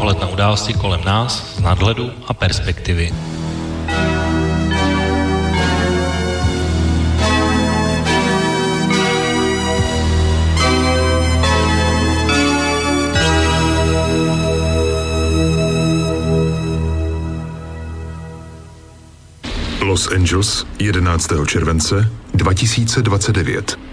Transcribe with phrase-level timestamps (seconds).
[0.00, 3.12] pohled na události kolem nás z nadhledu a perspektivy.
[19.80, 21.30] Los Angeles, 11.
[21.46, 23.89] července 2029.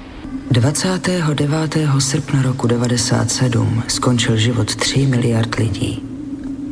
[0.52, 1.78] 29.
[2.00, 6.04] srpna roku 97 skončil život 3 miliard lidí.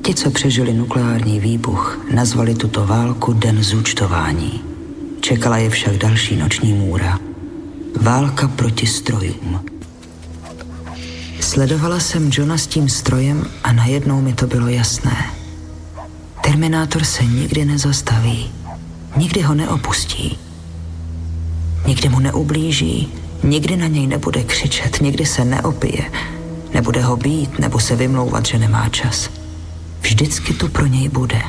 [0.03, 4.61] Ti, co přežili nukleární výbuch, nazvali tuto válku Den zúčtování.
[5.19, 7.19] Čekala je však další noční můra.
[8.01, 9.65] Válka proti strojům.
[11.39, 15.31] Sledovala jsem Johna s tím strojem a najednou mi to bylo jasné.
[16.43, 18.51] Terminátor se nikdy nezastaví.
[19.17, 20.37] Nikdy ho neopustí.
[21.87, 26.11] Nikdy mu neublíží, nikdy na něj nebude křičet, nikdy se neopije,
[26.73, 29.29] nebude ho být nebo se vymlouvat, že nemá čas.
[30.01, 31.41] Vždycky tu pro něj bude.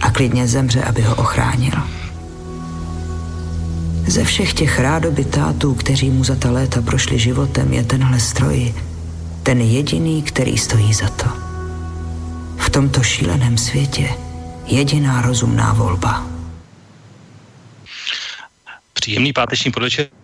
[0.00, 1.72] A klidně zemře, aby ho ochránil.
[4.06, 8.74] Ze všech těch rádobytátů, kteří mu za ta léta prošli životem, je tenhle stroj
[9.42, 11.26] ten jediný, který stojí za to.
[12.58, 14.08] V tomto šíleném světě
[14.66, 16.26] jediná rozumná volba.
[18.92, 20.23] Příjemný páteční podvečer.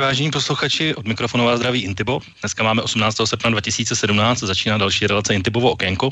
[0.00, 2.20] Vážení posluchači, od mikrofonu vás zdraví Intibo.
[2.40, 3.16] Dneska máme 18.
[3.24, 6.08] srpna 2017, začíná další relace Intibovo okénko.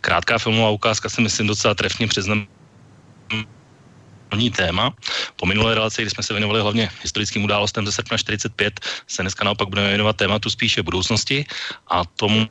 [0.00, 2.46] Krátká filmová ukázka se myslím docela trefně přiznám
[4.56, 4.94] téma.
[5.36, 9.44] Po minulé relaci, kdy jsme se věnovali hlavně historickým událostem ze srpna 45, se dneska
[9.44, 11.46] naopak budeme věnovat tématu spíše budoucnosti
[11.88, 12.46] a tomu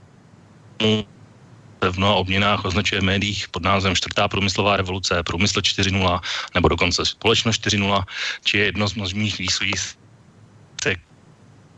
[1.82, 6.20] v mnoha obměnách označuje v médiích pod názvem čtvrtá průmyslová revoluce, průmysl 4.0
[6.56, 8.04] nebo dokonce společnost 4.0,
[8.44, 9.97] či je jedno z možných výsledků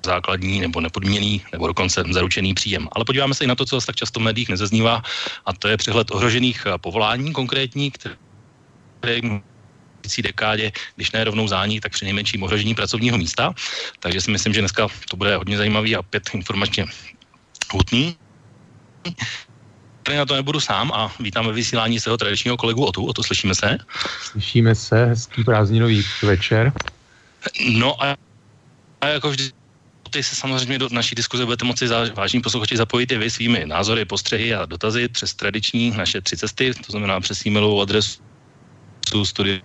[0.05, 2.87] základní nebo nepodměný nebo dokonce zaručený příjem.
[2.91, 5.01] Ale podíváme se i na to, co tak často v médiích nezaznívá,
[5.45, 8.15] a to je přehled ohrožených eh, povolání konkrétní, které
[10.07, 13.53] v dekádě, když ne rovnou zání, tak při nejmenším ohrožení pracovního místa.
[13.99, 16.85] Takže si myslím, že dneska to bude hodně zajímavý a opět informačně
[17.73, 18.17] hutný
[20.17, 23.05] na to nebudu sám a vítám ve vysílání svého tradičního kolegu Otu.
[23.05, 23.77] O to slyšíme se?
[24.21, 26.73] Slyšíme se, hezký prázdninový večer.
[27.69, 28.17] No a,
[29.01, 29.51] a jako vždy
[30.09, 34.05] ty se samozřejmě do naší diskuze budete moci vážní posluchači zapojit i vy svými názory,
[34.05, 38.21] postřehy a dotazy přes tradiční naše tři cesty, to znamená přes e-mailovou adresu
[39.23, 39.61] studio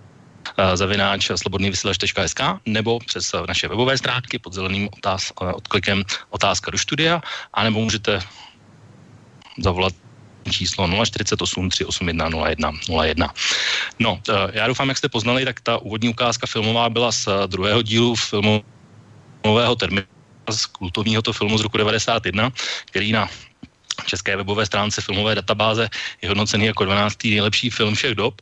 [0.73, 7.21] zavináč slobodnývysílač.sk nebo přes naše webové stránky pod zeleným otáz, odklikem otázka do studia,
[7.53, 8.19] anebo můžete
[9.59, 9.93] zavolat
[10.51, 12.71] číslo 048 381 01
[13.03, 13.33] 01.
[13.99, 17.47] No, eh, já doufám, jak jste poznali, tak ta úvodní ukázka filmová byla z eh,
[17.47, 20.14] druhého dílu filmového termínu
[20.51, 22.51] z kultovního to filmu z roku 91,
[22.85, 23.29] který na
[24.05, 25.89] české webové stránce filmové databáze
[26.21, 27.23] je hodnocený jako 12.
[27.23, 28.41] nejlepší film všech dob.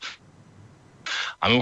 [1.42, 1.62] A my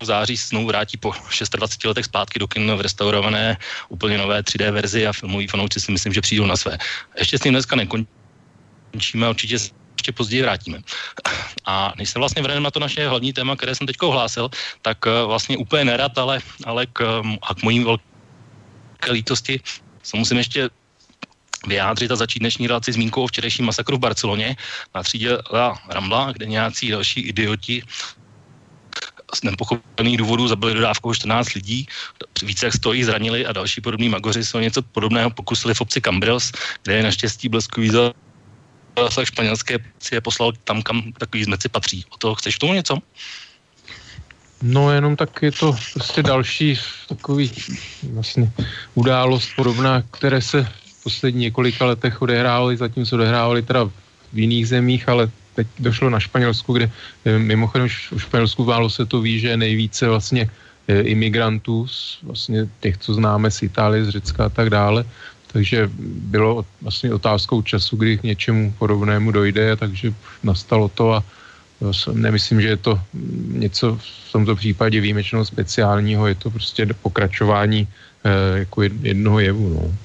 [0.00, 1.12] v září znovu vrátí po
[1.56, 3.56] 26 letech zpátky do kin v restaurované
[3.88, 6.78] úplně nové 3D verzi a filmoví fanoušci si myslím, že přijdou na své.
[7.18, 9.58] Ještě s ním dneska nekončíme, určitě
[10.02, 10.78] ještě později vrátíme.
[11.64, 14.50] A než se vlastně vrhneme na to naše hlavní téma, které jsem teď ohlásil,
[14.82, 17.86] tak eh, vlastně úplně nerad, ale, ale k, a k mojí
[19.02, 19.60] velké lítosti
[20.02, 20.70] se musím ještě
[21.66, 24.56] vyjádřit a začít dnešní relaci zmínkou o včerejším masakru v Barceloně
[24.94, 27.82] na třídě La Rambla, kde nějací další idioti
[29.34, 31.86] z nepochopených důvodů zabili dodávkou 14 lidí,
[32.42, 36.00] více jak stojí zranili a další podobní magoři se o něco podobného pokusili v obci
[36.00, 36.52] Cambrils,
[36.82, 38.12] kde je naštěstí bleskový za
[39.24, 42.04] španělské policie poslal tam, kam takový zmeci patří.
[42.10, 42.98] O toho chceš tomu něco?
[44.62, 46.78] No jenom tak je to prostě další
[47.08, 47.52] takový
[48.12, 48.52] vlastně
[48.94, 53.84] událost podobná, které se v posledních několika letech odehrávaly, zatím se odehrávaly teda
[54.32, 56.90] v jiných zemích, ale teď došlo na Španělsku, kde
[57.24, 60.50] eh, mimochodem v Španělsku málo se to ví, že je nejvíce vlastně
[60.88, 61.86] eh, imigrantů,
[62.22, 65.04] vlastně těch, co známe z Itálie, z Řecka a tak dále,
[65.52, 65.90] takže
[66.32, 71.24] bylo vlastně otázkou času, kdy k něčemu podobnému dojde, takže nastalo to a
[72.12, 73.00] nemyslím, že je to
[73.48, 73.98] něco
[74.28, 77.88] v tomto případě výjimečného speciálního, je to prostě pokračování
[78.24, 79.68] eh, jako jednoho jevu.
[79.68, 79.96] No.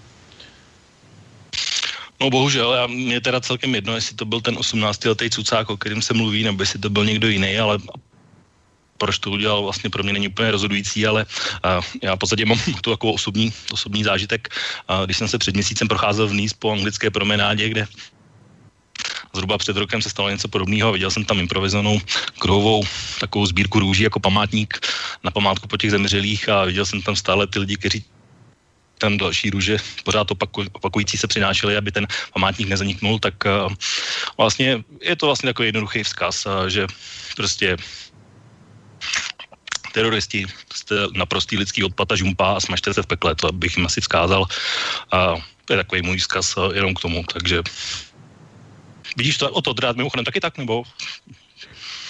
[2.21, 5.77] No bohužel, já, mě teda celkem jedno, jestli to byl ten 18 letý cucák, o
[5.77, 7.77] kterým se mluví, nebo jestli to byl někdo jiný, ale
[8.97, 12.57] proč to udělal, vlastně pro mě není úplně rozhodující, ale uh, já v podstatě mám
[12.81, 14.49] tu takovou osobní, osobní zážitek.
[14.89, 17.87] Uh, když jsem se před měsícem procházel v po anglické promenádě, kde
[19.33, 20.91] zhruba před rokem se stalo něco podobného.
[20.91, 22.01] Viděl jsem tam improvizovanou
[22.39, 22.83] kruhovou
[23.19, 24.79] takovou sbírku růží jako památník
[25.23, 28.05] na památku po těch zemřelých a viděl jsem tam stále ty lidi, kteří
[28.97, 33.73] tam další růže pořád opaku, opakující se přinášely, aby ten památník nezaniknul, tak uh,
[34.37, 36.87] vlastně je to vlastně takový jednoduchý vzkaz, že
[37.35, 37.77] prostě
[39.97, 43.85] teroristi, jste naprostý lidský odpad a žumpa a smažte se v pekle, to bych jim
[43.85, 44.45] asi vzkázal.
[45.11, 45.35] A
[45.65, 47.65] to je takový můj vzkaz jenom k tomu, takže
[49.17, 50.83] vidíš to o to rád mimochodem taky tak, nebo?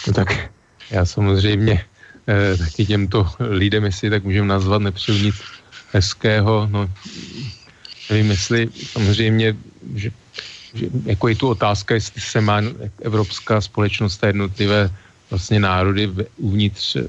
[0.07, 0.51] No tak
[0.91, 1.85] já samozřejmě
[2.27, 5.35] eh, taky těmto lidem, jestli tak můžeme nazvat, nepřeju nic
[5.91, 6.89] hezkého, no
[8.09, 9.55] nevím, jestli samozřejmě,
[9.95, 10.11] že,
[10.73, 12.61] že jako je tu otázka, jestli se má
[13.01, 14.91] evropská společnost a jednotlivé
[15.29, 17.03] vlastně národy uvnitř, eh,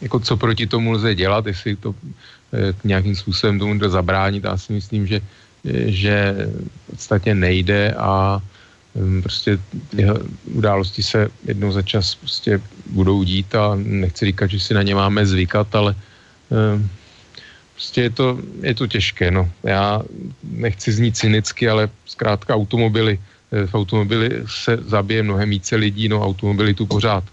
[0.00, 1.94] jako co proti tomu lze dělat, jestli to
[2.52, 4.44] eh, k nějakým způsobem tomu jde zabránit.
[4.44, 5.20] Já si myslím, že,
[5.64, 6.14] eh, že
[6.86, 8.40] v podstatě nejde a
[9.22, 9.58] prostě
[9.88, 10.06] ty
[10.44, 14.94] události se jednou za čas prostě budou dít a nechci říkat, že si na ně
[14.94, 15.94] máme zvykat, ale
[16.50, 16.88] hm,
[17.74, 19.30] prostě je to, je to těžké.
[19.30, 19.50] No.
[19.62, 20.02] Já
[20.42, 23.18] nechci znít cynicky, ale zkrátka automobily
[23.50, 27.24] v automobili se zabije mnohem více lidí, no automobily tu pořád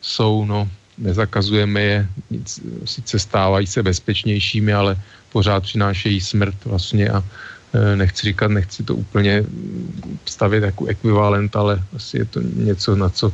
[0.00, 4.96] jsou, no nezakazujeme je, nic, sice stávají se bezpečnějšími, ale
[5.32, 7.24] pořád přinášejí smrt vlastně a
[7.94, 9.44] nechci říkat, nechci to úplně
[10.26, 13.32] stavět jako ekvivalent, ale asi je to něco, na co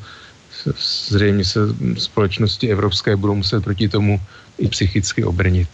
[1.08, 1.60] zřejmě se
[1.98, 4.20] společnosti evropské budou muset proti tomu
[4.58, 5.68] i psychicky obrnit.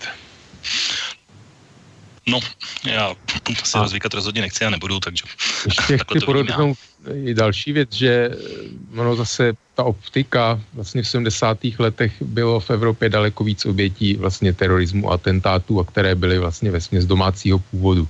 [2.26, 2.40] No,
[2.86, 3.12] já
[3.74, 3.82] a...
[3.82, 5.24] rozvíkat rozhodně nechci a nebudu, takže
[5.64, 6.78] Ještě chci podotknout
[7.24, 8.30] i další věc, že
[8.96, 11.58] ono zase ta optika, vlastně v 70.
[11.78, 16.80] letech bylo v Evropě daleko víc obětí vlastně terorismu, atentátů, a které byly vlastně ve
[16.80, 18.08] směs domácího původu.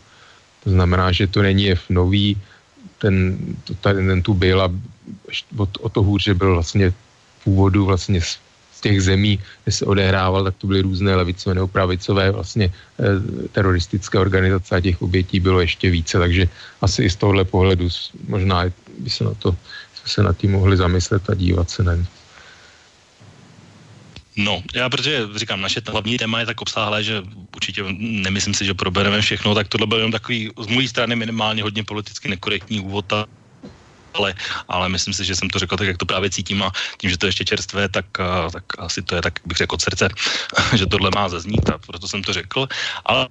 [0.65, 2.37] To znamená, že to není jev nový,
[2.99, 4.69] ten, to, ten tu byl a
[5.57, 6.93] o, o to hůř, že byl vlastně
[7.45, 12.31] původu vlastně z těch zemí, kde se odehrával, tak to byly různé levicové nebo pravicové
[12.31, 16.49] vlastně e, teroristické organizace a těch obětí bylo ještě více, takže
[16.81, 17.89] asi i z tohohle pohledu
[18.29, 18.65] možná
[18.99, 19.57] by se na to
[20.05, 21.97] se nad tím mohli zamyslet a dívat se na
[24.37, 27.23] No, já protože říkám, naše hlavní téma je tak obsáhlé, že
[27.57, 31.63] určitě nemyslím si, že probereme všechno, tak tohle byl jenom takový z mojí strany minimálně
[31.63, 33.13] hodně politicky nekorektní úvod
[34.15, 34.35] ale,
[34.69, 37.19] ale myslím si, že jsem to řekl tak, jak to právě cítím a tím, že
[37.19, 38.07] to je ještě čerstvé, tak,
[38.53, 40.09] tak asi to je tak, bych řekl od srdce,
[40.79, 42.69] že tohle má zaznít a proto jsem to řekl.
[43.05, 43.29] Ale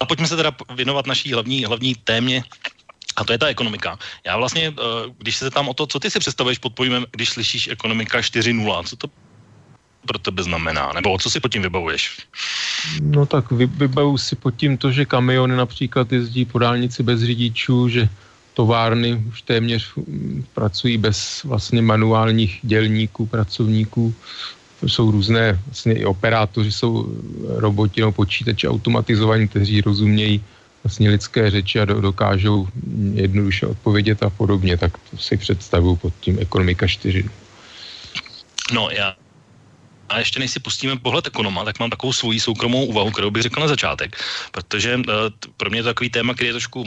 [0.00, 2.44] a pojďme se teda věnovat naší hlavní, hlavní témě,
[3.16, 3.98] a to je ta ekonomika.
[4.24, 4.74] Já vlastně,
[5.18, 8.84] když se tam o to, co ty si představuješ pod pojmem, když slyšíš ekonomika 4.0,
[8.84, 9.06] co to
[10.06, 10.92] pro tebe znamená?
[10.94, 12.18] Nebo co si pod tím vybavuješ?
[13.00, 17.20] No tak vy, vybavu si pod tím to, že kamiony například jezdí po dálnici bez
[17.22, 18.08] řidičů, že
[18.54, 19.92] továrny už téměř
[20.54, 24.14] pracují bez vlastně manuálních dělníků, pracovníků.
[24.86, 27.14] Jsou různé vlastně i operátoři, jsou
[27.48, 30.44] roboti nebo počítače automatizovaní, kteří rozumějí
[30.84, 32.68] vlastně lidské řeči a dokážou
[33.12, 37.24] jednoduše odpovědět a podobně, tak to si představuju pod tím ekonomika 4.
[38.72, 39.14] No já
[40.10, 43.42] a ještě než si pustíme pohled ekonoma, tak mám takovou svoji soukromou úvahu, kterou bych
[43.42, 44.16] řekl na začátek,
[44.52, 45.04] protože uh,
[45.56, 46.84] pro mě je to takový téma, který je trošku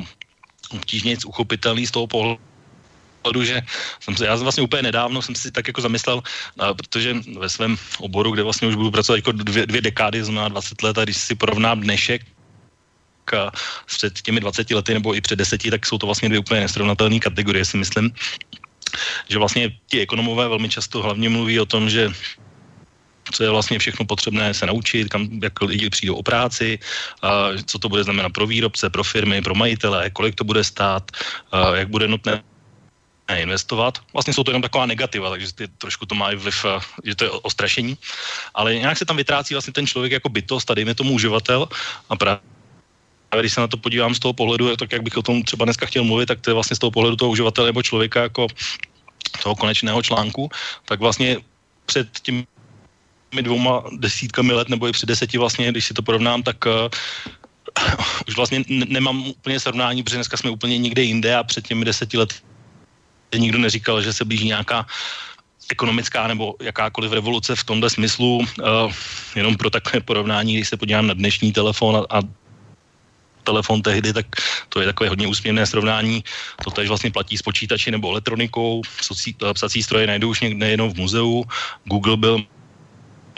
[0.70, 3.62] obtížně uchopitelný z toho pohledu, že
[4.00, 6.24] jsem se, já vlastně úplně nedávno jsem si tak jako zamyslel,
[6.60, 10.48] a, protože ve svém oboru, kde vlastně už budu pracovat jako dvě, dvě dekády, znamená
[10.48, 12.22] 20 let, a když si porovnám dnešek
[13.39, 13.51] a
[13.88, 17.20] před těmi 20 lety nebo i před deseti, tak jsou to vlastně dvě úplně nesrovnatelné
[17.20, 18.12] kategorie, si myslím.
[19.30, 22.12] Že vlastně ti ekonomové velmi často hlavně mluví o tom, že
[23.34, 26.80] co je vlastně všechno potřebné se naučit, kam, jak lidi přijdou o práci,
[27.22, 31.12] a co to bude znamenat pro výrobce, pro firmy, pro majitele, kolik to bude stát,
[31.52, 32.44] a jak bude nutné
[33.34, 34.00] investovat.
[34.13, 35.48] Vlastně jsou to jenom taková negativa, takže
[35.78, 36.66] trošku to má i vliv,
[37.04, 37.98] že to je ostrašení.
[38.54, 41.68] Ale nějak se tam vytrácí vlastně ten člověk jako bytost a dejme tomu uživatel
[42.10, 42.44] a právě
[43.40, 45.86] když se na to podívám z toho pohledu, tak jak bych o tom třeba dneska
[45.86, 48.48] chtěl mluvit, tak to je vlastně z toho pohledu toho uživatele nebo člověka jako
[49.44, 50.50] toho konečného článku,
[50.86, 51.38] tak vlastně
[51.86, 52.46] před tím
[53.42, 56.72] dvouma desítkami let, nebo i před deseti vlastně, když si to porovnám, tak uh,
[58.28, 62.18] už vlastně nemám úplně srovnání, protože dneska jsme úplně někde jinde a před těmi deseti
[62.18, 62.36] lety
[63.38, 64.86] nikdo neříkal, že se blíží nějaká
[65.72, 68.38] ekonomická nebo jakákoliv revoluce v tomhle smyslu.
[68.38, 68.92] Uh,
[69.36, 72.22] jenom pro takové porovnání, když se podívám na dnešní telefon a, a
[73.44, 74.25] telefon tehdy, tak
[74.70, 76.24] to je takové hodně úsměvné srovnání.
[76.63, 78.82] To tež vlastně platí s počítači nebo elektronikou.
[79.00, 81.44] Psací, psací stroje najdou už někde jenom v muzeu.
[81.86, 82.44] Google byl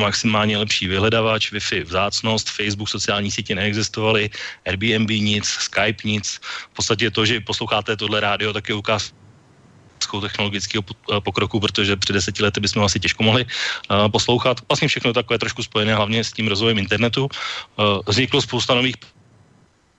[0.01, 4.29] maximálně lepší vyhledavač, Wi-Fi vzácnost, Facebook, sociální sítě neexistovaly,
[4.65, 6.39] Airbnb nic, Skype nic.
[6.71, 12.13] V podstatě to, že posloucháte tohle rádio, tak je ukázkou technologického eh, pokroku, protože před
[12.13, 14.61] deseti lety bychom asi těžko mohli uh, poslouchat.
[14.69, 17.25] Vlastně všechno takové trošku spojené hlavně s tím rozvojem internetu.
[17.25, 18.95] Uh, vzniklo spousta nových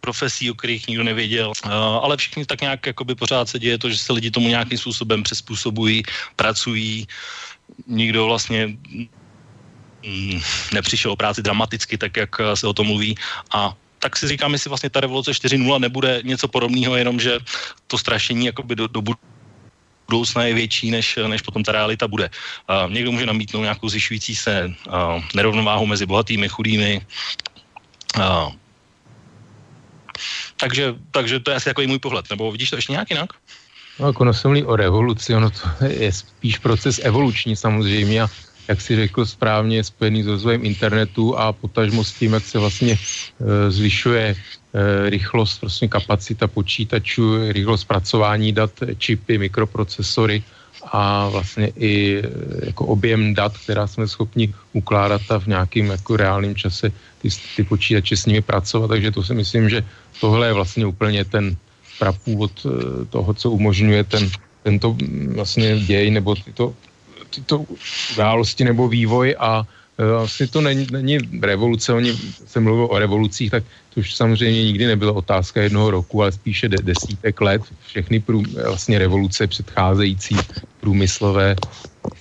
[0.01, 3.91] profesí, o kterých nikdo nevěděl, uh, ale všichni tak nějak jakoby pořád se děje to,
[3.91, 6.03] že se lidi tomu nějakým způsobem přizpůsobují,
[6.37, 7.07] pracují,
[7.87, 8.77] nikdo vlastně
[10.73, 13.15] nepřišel o práci dramaticky, tak jak se o tom mluví
[13.51, 17.39] a tak si říkám, jestli vlastně ta revoluce 4.0 nebude něco podobného, jenom že
[17.87, 19.03] to strašení jakoby do, do
[20.09, 22.31] budoucna je větší, než, než potom ta realita bude.
[22.71, 24.95] Uh, někdo může namítnout nějakou zvyšující se uh,
[25.35, 27.01] nerovnováhu mezi bohatými, chudými.
[28.17, 28.53] Uh,
[30.57, 32.31] takže, takže to je asi takový můj pohled.
[32.31, 33.33] Nebo vidíš to ještě nějak jinak?
[33.99, 38.29] No, jako ono se mluví o revoluci, ono to je spíš proces evoluční samozřejmě a
[38.69, 42.99] jak si řekl správně, spojený s rozvojem internetu a potažmo s tím, jak se vlastně
[42.99, 44.37] e, zvyšuje e,
[45.11, 50.43] rychlost, vlastně kapacita počítačů, rychlost zpracování dat, čipy, mikroprocesory
[50.93, 52.23] a vlastně i e,
[52.67, 56.93] jako objem dat, která jsme schopni ukládat a v nějakém jako reálném čase
[57.23, 59.85] ty, ty počítače s nimi pracovat, takže to si myslím, že
[60.21, 61.57] tohle je vlastně úplně ten
[61.99, 62.67] prapůvod
[63.11, 64.31] toho, co umožňuje ten,
[64.63, 64.97] tento
[65.35, 66.75] vlastně děj nebo tyto
[67.37, 67.65] tyto
[68.15, 69.63] události nebo vývoj a
[69.99, 72.13] vlastně to není, není revoluce, oni
[72.47, 73.65] se mluví o revolucích, tak
[73.95, 77.63] to už samozřejmě nikdy nebyla otázka jednoho roku, ale spíše de, desítek let.
[77.87, 80.37] Všechny prů, vlastně revoluce předcházející
[80.81, 81.57] průmyslové,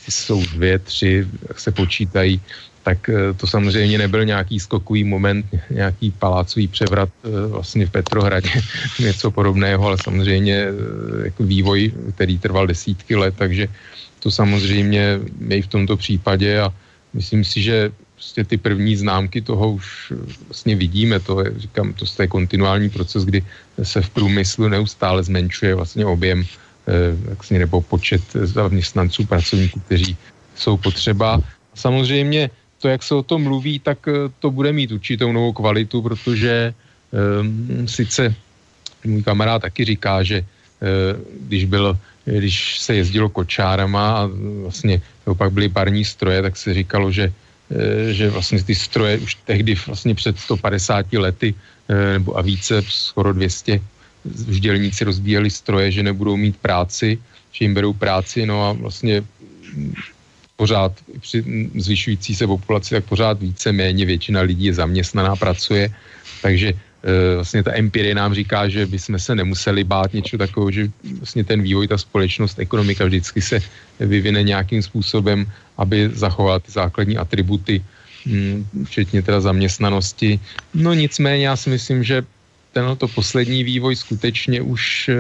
[0.10, 2.42] jsou dvě, tři, se počítají,
[2.84, 8.50] tak e, to samozřejmě nebyl nějaký skokový moment, nějaký palácový převrat e, vlastně v Petrohradě,
[9.00, 10.68] něco podobného, ale samozřejmě
[11.24, 13.68] jako vývoj, který trval desítky let, takže
[14.26, 15.22] to samozřejmě
[15.54, 16.74] je v tomto případě a
[17.14, 20.14] myslím si, že prostě ty první známky toho už
[20.50, 23.46] vlastně vidíme, to je, říkám, to je kontinuální proces, kdy
[23.86, 26.42] se v průmyslu neustále zmenšuje vlastně objem
[27.30, 30.18] vlastně, nebo počet zaměstnanců, pracovníků, kteří
[30.56, 31.42] jsou potřeba.
[31.74, 32.50] Samozřejmě
[32.82, 36.74] to, jak se o tom mluví, tak eh, to bude mít určitou novou kvalitu, protože
[37.14, 38.36] um, sice
[39.06, 40.48] můj kamarád taky říká, že uh,
[41.50, 44.30] když byl když se jezdilo kočárama a
[44.62, 45.02] vlastně
[45.38, 47.34] pak byly parní stroje, tak se říkalo, že,
[47.72, 51.54] eh, že vlastně ty stroje už tehdy vlastně před 150 lety
[51.90, 53.82] eh, nebo a více, skoro 200
[54.26, 57.18] vždělníci rozbíjeli stroje, že nebudou mít práci,
[57.52, 59.22] že jim berou práci, no a vlastně
[60.56, 60.92] pořád
[61.22, 61.44] při
[61.76, 65.94] zvyšující se populaci, tak pořád více méně většina lidí je zaměstnaná, pracuje,
[66.42, 66.74] takže
[67.36, 70.84] vlastně ta empirie nám říká, že bychom se nemuseli bát něčeho takového, že
[71.18, 73.62] vlastně ten vývoj, ta společnost, ekonomika vždycky se
[74.00, 75.46] vyvine nějakým způsobem,
[75.78, 77.86] aby zachovala ty základní atributy,
[78.26, 80.40] hm, včetně teda zaměstnanosti.
[80.74, 82.26] No nicméně já si myslím, že
[82.74, 85.16] tenhle poslední vývoj skutečně už eh,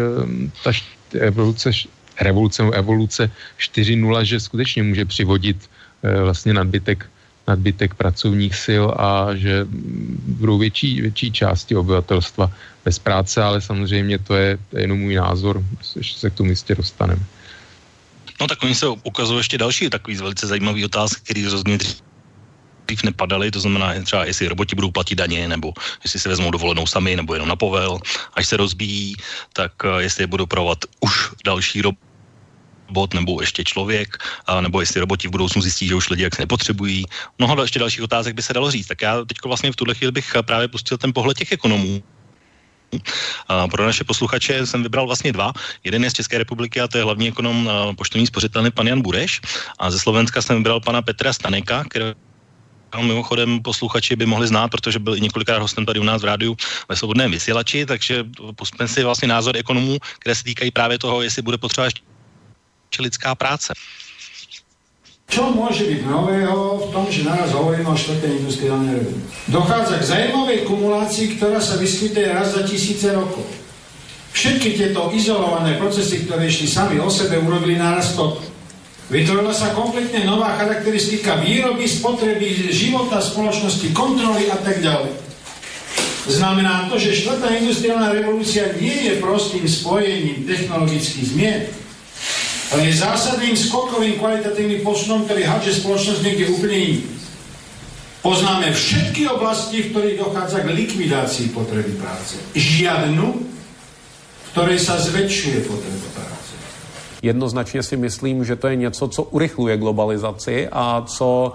[0.63, 0.72] ta
[1.20, 1.72] evoluce,
[2.22, 5.70] revoluce, evoluce 4.0, že skutečně může přivodit
[6.04, 7.06] eh, vlastně nadbytek
[7.48, 9.66] nadbytek pracovních sil a že
[10.42, 12.52] budou větší, větší části obyvatelstva
[12.86, 15.64] bez práce, ale samozřejmě to je, to je jenom můj názor,
[15.96, 17.22] ještě se k tomu jistě dostaneme.
[18.42, 21.78] No tak oni se ukazují ještě další takový velice zajímavý otázky, který rozhodně
[22.86, 25.74] dřív nepadaly, to znamená třeba jestli roboti budou platit daně, nebo
[26.04, 28.00] jestli se vezmou dovolenou sami, nebo jenom na povel,
[28.34, 29.16] až se rozbíjí,
[29.54, 32.05] tak eh, jestli je budou provovat už další roboti
[32.88, 36.39] robot nebo ještě člověk, a nebo jestli roboti v budoucnu zjistí, že už lidi jak
[36.39, 37.06] nepotřebují.
[37.39, 38.88] Mnoho ještě dalších otázek by se dalo říct.
[38.88, 42.04] Tak já teď vlastně v tuhle chvíli bych právě pustil ten pohled těch ekonomů.
[43.48, 45.54] A pro naše posluchače jsem vybral vlastně dva.
[45.84, 49.42] Jeden je z České republiky a to je hlavní ekonom poštovní spořitelny pan Jan Bureš.
[49.80, 52.06] A ze Slovenska jsem vybral pana Petra Staneka, který
[53.01, 56.56] mimochodem posluchači by mohli znát, protože byl i několikrát hostem tady u nás v rádiu
[56.89, 58.24] ve svobodném vysílači, takže
[58.56, 61.88] pustíme si vlastně názor ekonomů, které se týkají právě toho, jestli bude potřeba
[62.96, 63.75] či lidská práce.
[65.28, 69.52] Čo môže byť nového v tom, že naraz hovoríme o štvrtej industriálnej revolúcii?
[69.52, 73.44] Dochádza k zaujímavej kumulácii, ktorá sa vyskytuje raz za tisíce rokov.
[74.32, 78.40] Všetky tieto izolované procesy, ktoré išli sami o sebe, urobili naraz to.
[79.12, 85.14] Vytvorila sa kompletne nová charakteristika výroby, spotreby, života spoločnosti, kontroly a tak ďalej.
[86.25, 91.60] Znamená to, že štvrtá industriálna revolúcia nie je prostým spojením technologických zmien,
[92.75, 97.00] ale je zásadným skokovým kvalitatívnym posunom, ktorý hadže spoločnosť niekde úplne iný.
[98.20, 102.36] Poznáme všetky oblasti, v ktorých dochádza k likvidácii potreby práce.
[102.51, 106.51] Žiadnu, v ktorej sa zväčšuje potreba práce.
[107.24, 111.53] Jednoznačně si myslím, že to je něco, co urychluje globalizaci a co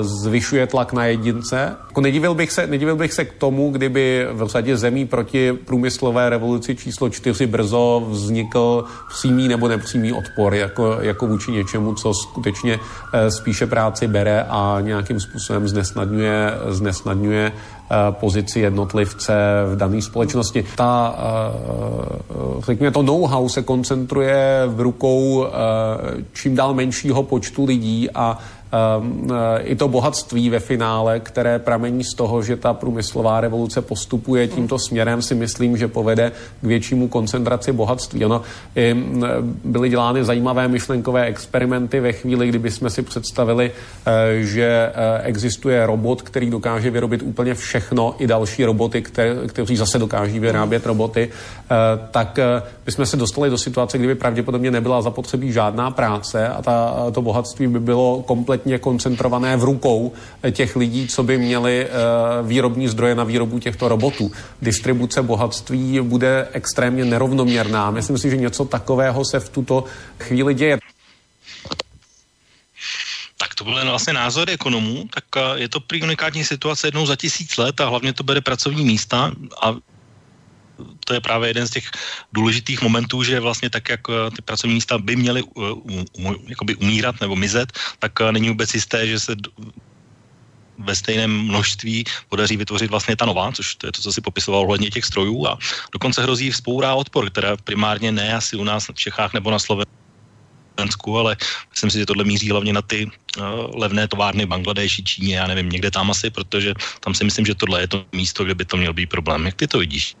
[0.00, 1.76] zvyšuje tlak na jedince.
[1.88, 6.30] Jako nedivil, bych se, nedivil bych se k tomu, kdyby v řadě zemí proti průmyslové
[6.30, 12.78] revoluci číslo čtyři brzo vznikl přímý nebo nepřímý odpor jako, jako vůči něčemu, co skutečně
[13.28, 17.52] spíše práci bere a nějakým způsobem znesnadňuje, znesnadňuje
[18.10, 19.34] pozici jednotlivce
[19.72, 20.64] v dané společnosti.
[20.76, 21.14] Ta,
[22.66, 25.46] řekněme, to know-how se koncentruje v rukou
[26.32, 28.59] čím dál menšího počtu lidí a eh,
[29.58, 34.78] i to bohatství ve finále, které pramení z toho, že ta průmyslová revoluce postupuje tímto
[34.78, 38.24] směrem, si myslím, že povede k většímu koncentraci bohatství.
[38.24, 38.42] Ono
[38.76, 38.96] i
[39.64, 43.72] byly dělány zajímavé myšlenkové experimenty ve chvíli, kdyby jsme si představili,
[44.06, 49.02] eh, že eh, existuje robot, který dokáže vyrobit úplně všechno, i další roboty,
[49.46, 51.28] kteří zase dokáží vyrábět roboty,
[52.10, 52.38] tak
[52.86, 57.66] bychom se dostali do situace, kdyby pravděpodobně nebyla zapotřebí žádná práce a ta, to bohatství
[57.66, 60.12] by bylo kompletně kompletně koncentrované v rukou
[60.50, 61.90] těch lidí, co by měli eh,
[62.42, 64.32] výrobní zdroje na výrobu těchto robotů.
[64.62, 67.90] Distribuce bohatství bude extrémně nerovnoměrná.
[67.90, 69.84] Myslím si, že něco takového se v tuto
[70.18, 70.78] chvíli děje.
[73.38, 77.16] Tak to byly vlastně názory ekonomů, tak eh, je to prý unikátní situace jednou za
[77.16, 79.74] tisíc let a hlavně to bere pracovní místa a
[81.04, 81.90] to je právě jeden z těch
[82.32, 86.04] důležitých momentů, že vlastně tak, jak eh, ty pracovní místa by měly um,
[86.48, 89.36] jakoby umírat nebo mizet, tak uh, není vůbec jisté, že se
[90.80, 94.60] ve stejném množství podaří vytvořit vlastně ta nová, což to je to, co si popisoval
[94.60, 95.58] ohledně těch strojů a
[95.92, 101.18] dokonce hrozí vzpourá odpor, která primárně ne asi u nás v Čechách nebo na Slovensku,
[101.18, 101.36] ale
[101.70, 103.12] myslím si, že tohle míří hlavně na ty uh,
[103.76, 107.80] levné továrny Bangladeši, Číně, já nevím, někde tam asi, protože tam si myslím, že tohle
[107.80, 109.46] je to místo, kde by to měl být problém.
[109.46, 110.16] Jak ty to vidíš?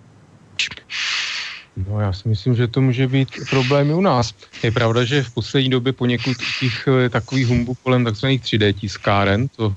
[1.76, 4.34] No já si myslím, že to může být problém i u nás.
[4.62, 9.48] Je pravda, že v poslední době poněkud těch eh, takových humbuk kolem takzvaných 3D tiskáren,
[9.48, 9.74] to,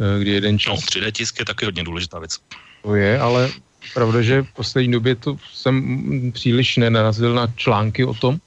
[0.00, 0.74] eh, kdy jeden čas...
[0.74, 2.38] No, 3D tisk je taky hodně důležitá věc.
[2.82, 3.50] To je, ale
[3.94, 8.38] pravda, že v poslední době to jsem příliš nenarazil na články o tom,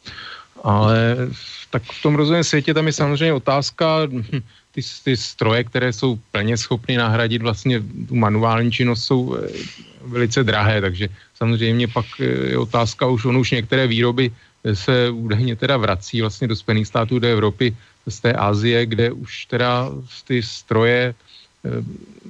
[0.64, 1.18] ale
[1.70, 4.42] tak v tom rozvojem světě tam je samozřejmě otázka, hm,
[4.72, 9.48] ty, ty stroje, které jsou plně schopny nahradit vlastně tu manuální činnost, jsou eh,
[10.06, 14.32] velice drahé, takže samozřejmě pak je otázka už, on už některé výroby
[14.74, 17.76] se údajně teda vrací vlastně do Spojených států, do Evropy,
[18.08, 19.90] z té Asie, kde už teda
[20.28, 21.14] ty stroje,
[21.66, 21.70] eh,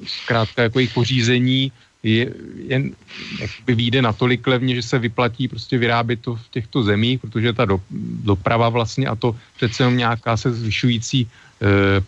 [0.08, 1.72] zkrátka jako jejich pořízení
[2.04, 2.34] je,
[2.68, 2.92] jen
[3.40, 7.66] jakoby vyjde natolik levně, že se vyplatí prostě vyrábět to v těchto zemích, protože ta
[7.66, 7.78] do,
[8.26, 11.30] doprava vlastně a to přece jenom nějaká se zvyšující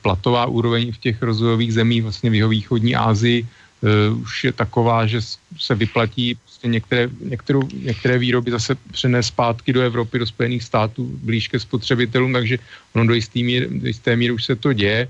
[0.02, 5.06] platová úroveň v těch rozvojových zemích, vlastně v jeho východní Asii, uh, už je taková,
[5.06, 5.22] že
[5.58, 11.10] se vyplatí prostě některé, některou, některé výroby zase přenést zpátky do Evropy, do Spojených států,
[11.24, 12.58] blíž ke spotřebitelům, takže
[12.94, 15.08] ono do jisté míry, do jisté míry už se to děje.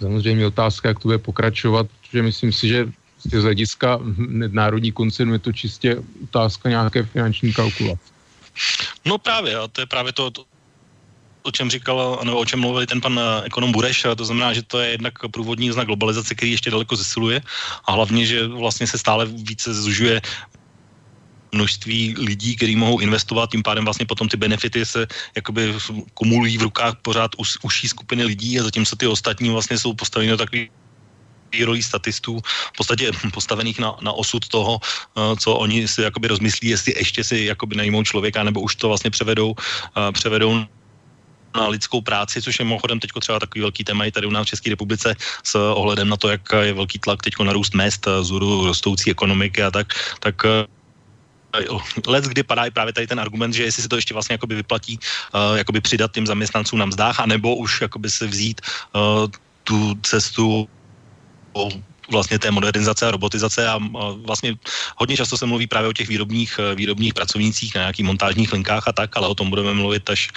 [0.00, 2.88] Samozřejmě otázka, jak to bude pokračovat, protože myslím si, že
[3.24, 4.00] z hlediska
[4.50, 8.12] národní koncernu je to čistě otázka nějaké finanční kalkulace.
[9.04, 10.44] No právě, a to je právě to, to
[11.44, 14.62] o čem říkal, nebo o čem mluvil ten pan eh, ekonom Bureš, to znamená, že
[14.62, 17.40] to je jednak průvodní znak globalizace, který ještě daleko zesiluje
[17.84, 20.20] a hlavně, že vlastně se stále více zužuje
[21.52, 25.74] množství lidí, kteří mohou investovat, tím pádem vlastně potom ty benefity se jakoby
[26.14, 30.30] kumulují v rukách pořád už, užší skupiny lidí a zatímco ty ostatní vlastně jsou postaveni
[30.30, 30.70] do takových
[31.62, 32.40] rolí statistů,
[32.74, 37.24] v podstatě postavených na, na osud toho, uh, co oni si jakoby rozmyslí, jestli ještě
[37.24, 40.66] si jakoby najmou člověka, nebo už to vlastně převedou, uh, převedou
[41.54, 44.46] na lidskou práci, což je mimochodem teď třeba takový velký téma i tady u nás
[44.46, 48.06] v České republice s ohledem na to, jak je velký tlak teď na růst mest,
[48.20, 49.86] zůru rostoucí ekonomiky a tak,
[50.20, 50.66] tak eh,
[52.06, 54.54] let, kdy padá i právě tady ten argument, že jestli se to ještě vlastně jakoby
[54.54, 58.60] vyplatí uh, jakoby přidat těm zaměstnancům na mzdách, anebo už jakoby se vzít
[58.92, 59.30] uh,
[59.64, 60.68] tu cestu
[62.10, 64.54] vlastně té modernizace a robotizace a, a vlastně
[64.96, 68.92] hodně často se mluví právě o těch výrobních, výrobních pracovnících na nějakých montážních linkách a
[68.92, 70.28] tak, ale o tom budeme mluvit až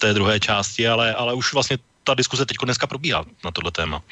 [0.00, 4.02] té druhé části, ale, ale už vlastně ta diskuse teď dneska probíhá na tohle téma.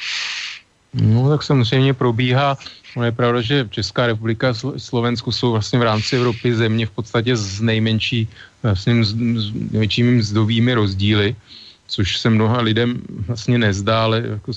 [0.94, 2.56] No tak samozřejmě probíhá.
[2.96, 6.90] No je pravda, že Česká republika a Slovensko jsou vlastně v rámci Evropy země v
[6.90, 8.28] podstatě s nejmenší,
[8.62, 11.36] vlastně s, s největšími mzdovými rozdíly,
[11.86, 14.52] což se mnoha lidem vlastně nezdá, ale jako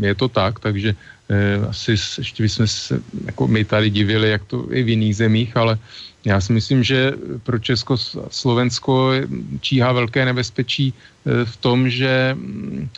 [0.00, 0.96] je to tak, takže
[1.28, 5.56] eh, asi ještě bychom se jako my tady divili, jak to je v jiných zemích,
[5.56, 5.78] ale
[6.24, 7.96] já si myslím, že pro Česko
[8.30, 9.12] Slovensko
[9.60, 12.88] číhá velké nebezpečí eh, v tom, že mm,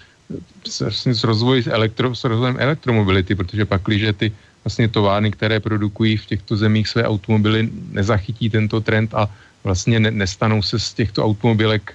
[0.81, 4.33] vlastně s, rozvoj elektro, s rozvojem elektromobility, protože pak, když ty
[4.65, 9.29] vlastně továrny, které produkují v těchto zemích své automobily, nezachytí tento trend a
[9.65, 11.95] vlastně ne, nestanou se z těchto automobilek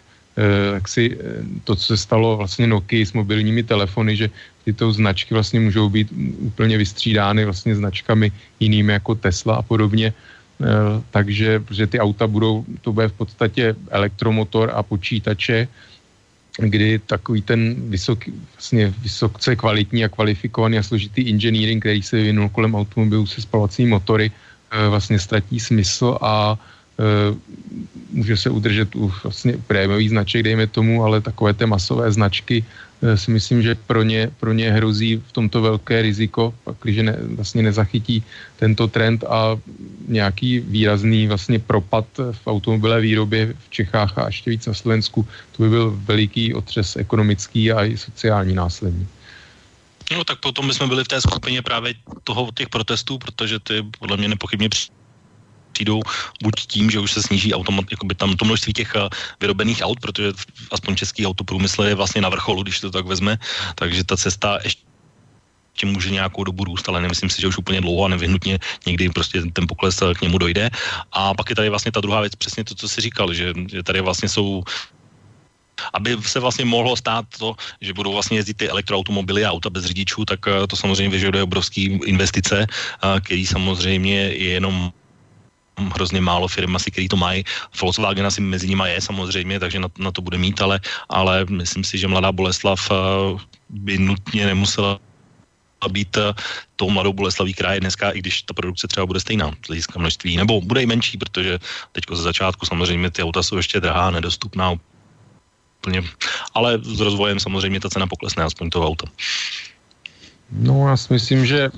[0.74, 1.18] jak si
[1.64, 4.30] to, co se stalo vlastně Nokia s mobilními telefony, že
[4.66, 10.14] tyto značky vlastně můžou být úplně vystřídány vlastně značkami jinými jako Tesla a podobně.
[11.12, 15.68] Takže, že ty auta budou, to bude v podstatě elektromotor a počítače,
[16.58, 22.50] kdy takový ten vysoký, vlastně vysoce kvalitní a kvalifikovaný a složitý engineering, který se vyvinul
[22.50, 27.36] kolem automobilů se spalovacími motory, eh, vlastně ztratí smysl a eh,
[28.16, 32.95] může se udržet u vlastně prémiový značek, dejme tomu, ale takové té masové značky Eh,
[33.16, 37.64] si myslím, že pro ně, pro ně hrozí v tomto velké riziko, když ne, vlastně
[37.64, 38.24] nezachytí
[38.58, 39.58] tento trend a
[40.08, 45.64] nějaký výrazný vlastně propad v automobilové výrobě v Čechách a ještě víc na Slovensku, to
[45.64, 49.08] by byl veliký otřes ekonomický a i sociální následní.
[50.12, 54.18] No tak potom bychom byli v té skupině právě toho těch protestů, protože ty podle
[54.18, 54.70] mě nepochybně
[55.76, 56.00] přijdou
[56.40, 59.12] buď tím, že už se sníží automat, jakoby tam to množství těch uh,
[59.44, 60.32] vyrobených aut, protože
[60.72, 63.36] aspoň český autoprůmysl je vlastně na vrcholu, když to tak vezme,
[63.76, 64.88] takže ta cesta ještě
[65.76, 69.12] tím může nějakou dobu růst, ale nemyslím si, že už úplně dlouho a nevyhnutně někdy
[69.12, 70.72] prostě ten pokles k němu dojde.
[71.12, 73.84] A pak je tady vlastně ta druhá věc, přesně to, co jsi říkal, že, že
[73.84, 74.64] tady vlastně jsou
[75.94, 79.86] aby se vlastně mohlo stát to, že budou vlastně jezdit ty elektroautomobily a auta bez
[79.86, 84.92] řidičů, tak eh, to samozřejmě vyžaduje obrovské investice, eh, který samozřejmě je jenom
[85.78, 87.44] hrozně málo firm asi, který to mají.
[87.82, 91.84] Volkswagen asi mezi nimi je samozřejmě, takže na, na to bude mít, ale, ale myslím
[91.84, 92.96] si, že mladá Boleslav eh,
[93.70, 95.00] by nutně nemusela
[95.90, 96.34] být eh,
[96.76, 100.38] tou mladou Boleslaví kraje dneska, i když ta produkce třeba bude stejná z hlediska množství,
[100.38, 101.60] nebo bude i menší, protože
[101.92, 104.74] teď ze začátku samozřejmě ty auta jsou ještě drahá, nedostupná
[105.82, 106.04] úplně,
[106.54, 109.08] ale s rozvojem samozřejmě ta cena poklesne, aspoň toho auta.
[110.52, 111.70] No já si myslím, že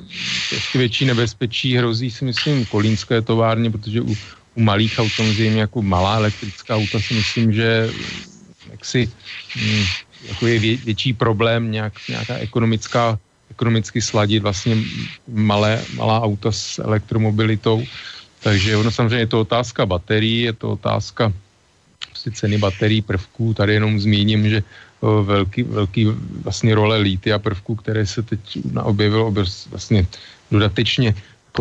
[0.75, 4.15] větší nebezpečí hrozí si myslím kolínské továrně, protože u,
[4.55, 7.89] u malých aut samozřejmě jako malá elektrická auta si myslím, že
[8.71, 9.11] jaksi
[9.55, 9.85] hm,
[10.27, 13.19] jako je vě, větší problém nějak, nějaká ekonomická
[13.51, 14.77] ekonomicky sladit vlastně
[15.27, 17.83] malé, malá auta s elektromobilitou.
[18.43, 21.33] Takže ono samozřejmě je to otázka baterií, je to otázka
[22.09, 23.53] prostě ceny baterií, prvků.
[23.53, 24.63] Tady jenom zmíním, že
[25.01, 26.05] velký, velký
[26.43, 28.39] vlastně role a prvků, které se teď
[28.83, 29.33] objevilo
[29.69, 30.07] vlastně
[30.51, 31.15] dodatečně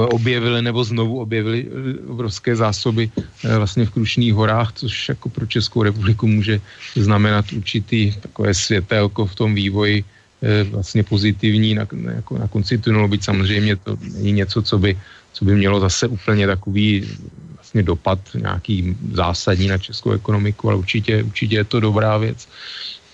[0.05, 3.11] objevily nebo znovu objevily e, obrovské zásoby
[3.45, 6.61] e, vlastně v Krušných horách, což jako pro Českou republiku může
[6.95, 10.05] znamenat určitý takové světelko v tom vývoji
[10.43, 14.99] e, vlastně pozitivní na, jako na konci tunelu, byť samozřejmě to není něco, co by,
[15.33, 17.09] co by mělo zase úplně takový
[17.55, 22.49] vlastně dopad nějaký zásadní na českou ekonomiku, ale určitě, určitě je to dobrá věc.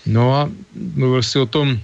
[0.05, 1.79] No a mluvil si o tom,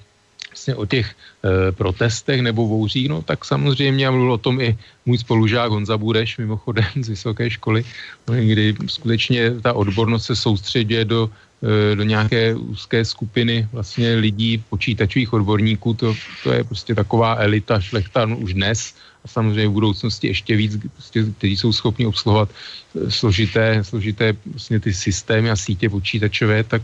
[0.50, 4.78] vlastně o těch e, protestech nebo vouřích, no tak samozřejmě a mluvil o tom i
[5.06, 7.86] můj spolužák Honza Bureš, mimochodem z vysoké školy,
[8.28, 11.30] no, kdy skutečně ta odbornost se soustředuje do,
[11.64, 17.80] e, do nějaké úzké skupiny vlastně lidí, počítačových odborníků, to, to je prostě taková elita
[17.80, 18.94] šlechta no, už dnes,
[19.26, 24.80] a samozřejmě v budoucnosti ještě víc, prostě, kteří jsou schopni obsluhovat e, složité, složité vlastně
[24.80, 26.82] ty systémy a sítě počítačové, tak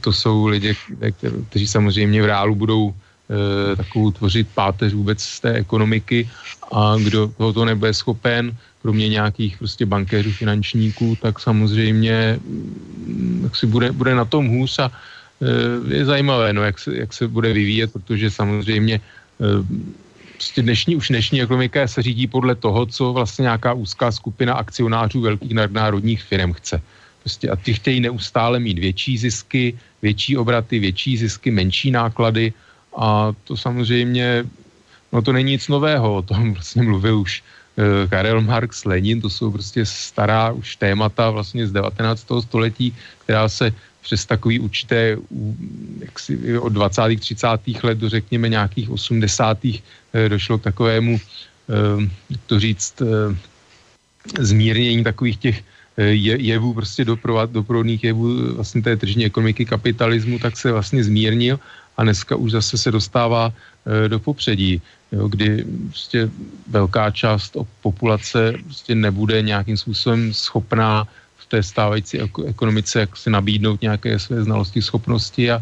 [0.00, 0.76] to jsou lidi,
[1.48, 6.30] kteří samozřejmě v reálu budou e, takovou tvořit páteř vůbec z té ekonomiky.
[6.72, 13.66] A kdo tohoto nebude schopen, kromě nějakých prostě bankéřů, finančníků, tak samozřejmě mm, jak si
[13.66, 17.52] bude, bude na tom hůř a e, je zajímavé, no, jak, se, jak se bude
[17.52, 19.00] vyvíjet, protože samozřejmě
[20.42, 25.20] prostě dnešní, už dnešní ekonomika se řídí podle toho, co vlastně nějaká úzká skupina akcionářů
[25.20, 26.82] velkých nadnárodních firm chce.
[27.22, 32.52] Prostě a ty chtějí neustále mít větší zisky, větší obraty, větší zisky, menší náklady
[32.90, 34.44] a to samozřejmě,
[35.12, 37.42] no to není nic nového, o tom vlastně mluvil už
[37.78, 42.26] uh, Karel Marx, Lenin, to jsou prostě stará už témata vlastně z 19.
[42.42, 42.90] století,
[43.22, 43.70] která se
[44.02, 45.16] přes takový určité
[46.00, 47.02] jaksi, od 20.
[47.20, 47.46] 30.
[47.82, 49.58] let do řekněme nějakých 80.
[50.12, 53.36] Eh, došlo k takovému, uh, jak to říct, uh,
[54.38, 55.62] zmírnění takových těch
[55.96, 61.04] Eh, je, jevů, prostě doprovat, doprovodných jevů vlastně té tržní ekonomiky kapitalismu, tak se vlastně
[61.04, 61.60] zmírnil
[61.96, 63.52] a dneska už zase se dostává
[64.08, 66.30] do popředí, jo, kdy prostě
[66.70, 71.04] velká část populace prostě nebude nějakým způsobem schopná
[71.52, 72.16] té stávající
[72.48, 75.60] ekonomice jak si nabídnout nějaké své znalosti, schopnosti a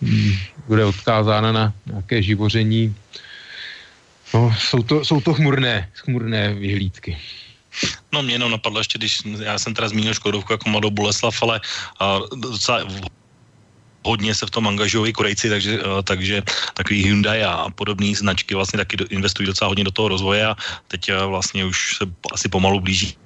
[0.00, 0.32] mm,
[0.70, 2.94] bude odkázána na nějaké živoření.
[4.34, 7.18] No, jsou to, jsou to chmurné, chmurné vyhlídky.
[8.14, 11.58] No mě jenom napadlo ještě, když já jsem teda zmínil Škodovku jako mladou Boleslav, ale
[11.58, 12.86] uh, docela
[14.06, 16.42] hodně se v tom angažují Korejci, takže, takže
[16.74, 20.54] takový Hyundai a podobné značky vlastně taky investují docela hodně do toho rozvoje a
[20.88, 23.18] teď vlastně už se asi pomalu blíží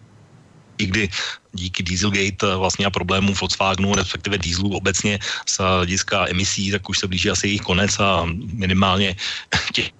[0.85, 1.09] kdy
[1.53, 6.99] díky Dieselgate eh, vlastně a problémů Volkswagenu, respektive dieselu obecně z hlediska emisí, tak už
[6.99, 9.17] se blíží asi jejich konec a minimálně
[9.73, 9.91] těch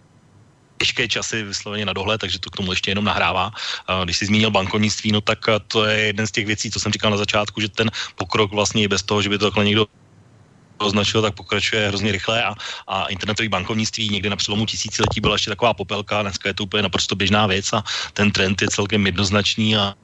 [0.79, 3.51] těžké časy vysloveně na dohled, takže to k tomu ještě jenom nahrává.
[4.05, 6.93] Když jsi zmínil bankovnictví, no tak eh, to je jeden z těch věcí, co jsem
[6.93, 9.87] říkal na začátku, že ten pokrok vlastně i bez toho, že by to takhle někdo
[10.79, 12.55] označil, tak pokračuje hrozně rychle a,
[12.87, 16.83] a internetový bankovnictví někdy na přelomu tisíciletí byla ještě taková popelka, dneska je to úplně
[16.83, 19.95] naprosto běžná věc a ten trend je celkem jednoznačný a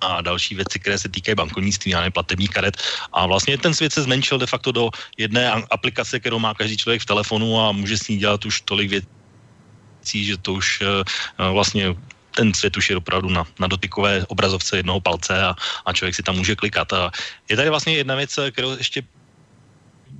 [0.00, 2.76] a další věci, které se týkají bankovnictví, a platební karet.
[3.12, 7.02] A vlastně ten svět se zmenšil de facto do jedné aplikace, kterou má každý člověk
[7.02, 11.94] v telefonu a může s ní dělat už tolik věcí, že to už uh, vlastně
[12.34, 15.54] ten svět už je opravdu na, na dotykové obrazovce jednoho palce a,
[15.86, 16.92] a člověk si tam může klikat.
[16.92, 17.10] A
[17.48, 19.02] je tady vlastně jedna věc, kterou ještě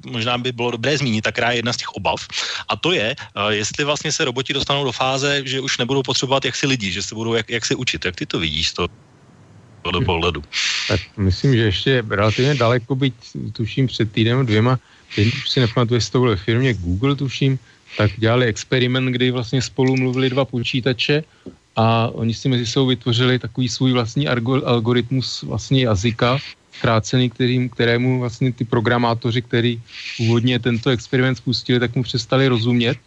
[0.07, 2.29] možná by bylo dobré zmínit, tak je jedna z těch obav.
[2.69, 3.17] A to je,
[3.49, 7.15] jestli vlastně se roboti dostanou do fáze, že už nebudou potřebovat jaksi lidi, že se
[7.15, 8.05] budou jak, jak se učit.
[8.05, 8.89] Jak ty to vidíš to?
[9.91, 10.43] Do pohledu.
[10.89, 13.15] Tak myslím, že ještě relativně daleko, byť
[13.53, 14.79] tuším před týdnem dvěma,
[15.17, 17.59] teď si nepamatuju, jestli to bylo firmě Google, tuším,
[17.97, 21.25] tak dělali experiment, kdy vlastně spolu mluvili dva počítače
[21.77, 24.29] a oni si mezi sebou vytvořili takový svůj vlastní
[24.65, 26.39] algoritmus vlastně jazyka,
[26.79, 29.81] zkrácený, kterým, kterému vlastně ty programátoři, který
[30.17, 32.99] původně tento experiment spustili, tak mu přestali rozumět.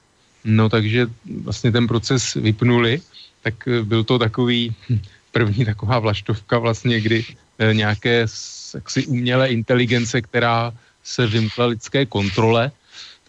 [0.44, 1.08] No takže
[1.44, 3.02] vlastně ten proces vypnuli,
[3.44, 5.00] tak byl to takový hm,
[5.38, 7.26] první taková vlaštovka vlastně, kdy
[7.60, 8.26] eh, nějaké
[8.74, 10.74] jaksi umělé inteligence, která
[11.04, 12.72] se vymkla lidské kontrole,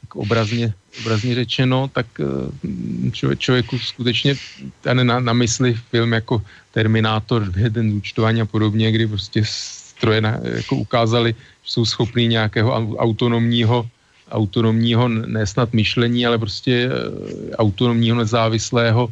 [0.01, 0.73] tak obrazně,
[1.05, 4.41] obrazně řečeno, tak eh, člověk, člověku skutečně
[4.81, 6.41] ten na, na mysli film jako
[6.73, 12.73] Terminátor, ten zúčtování a podobně, kdy prostě stroje na, jako ukázali, že jsou schopní nějakého
[12.97, 13.85] autonomního
[14.29, 19.09] autonomního, nesnad myšlení, ale prostě eh, autonomního nezávislého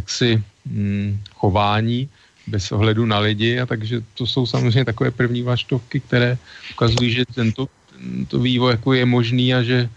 [0.00, 0.40] jaksi
[1.34, 2.08] chování
[2.46, 6.38] bez ohledu na lidi a takže to jsou samozřejmě takové první vlaštovky, které
[6.72, 9.88] ukazují, že tento, tento vývoj jako je možný a že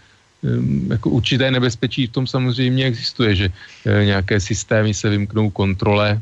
[0.43, 6.21] hm, jako určité nebezpečí v tom samozřejmě existuje, že eh, nějaké systémy se vymknou kontrole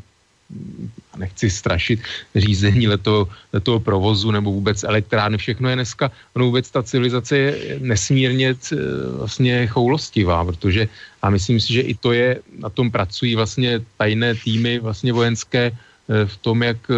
[1.12, 2.00] a nechci strašit
[2.36, 7.78] řízení leto, letového provozu nebo vůbec elektrárny, všechno je dneska, ono vůbec ta civilizace je
[7.80, 8.76] nesmírně eh,
[9.18, 10.88] vlastně choulostivá, protože
[11.22, 15.72] a myslím si, že i to je, na tom pracují vlastně tajné týmy vlastně vojenské
[15.72, 16.94] eh, v tom, jak eh,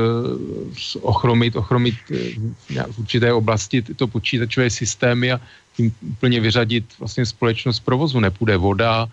[1.01, 1.95] ochromit, ochromit
[2.91, 5.41] v určité oblasti tyto počítačové systémy a
[5.77, 8.21] tím úplně vyřadit vlastně společnost provozu.
[8.21, 9.09] Nepůjde voda,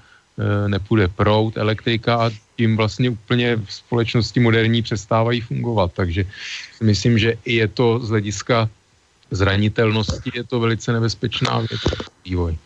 [0.67, 5.91] nepůjde prout, elektrika a tím vlastně úplně v společnosti moderní přestávají fungovat.
[5.93, 6.25] Takže
[6.81, 8.69] myslím, že i je to z hlediska
[9.31, 11.81] zranitelnosti, je to velice nebezpečná věc,
[12.25, 12.57] vývoj.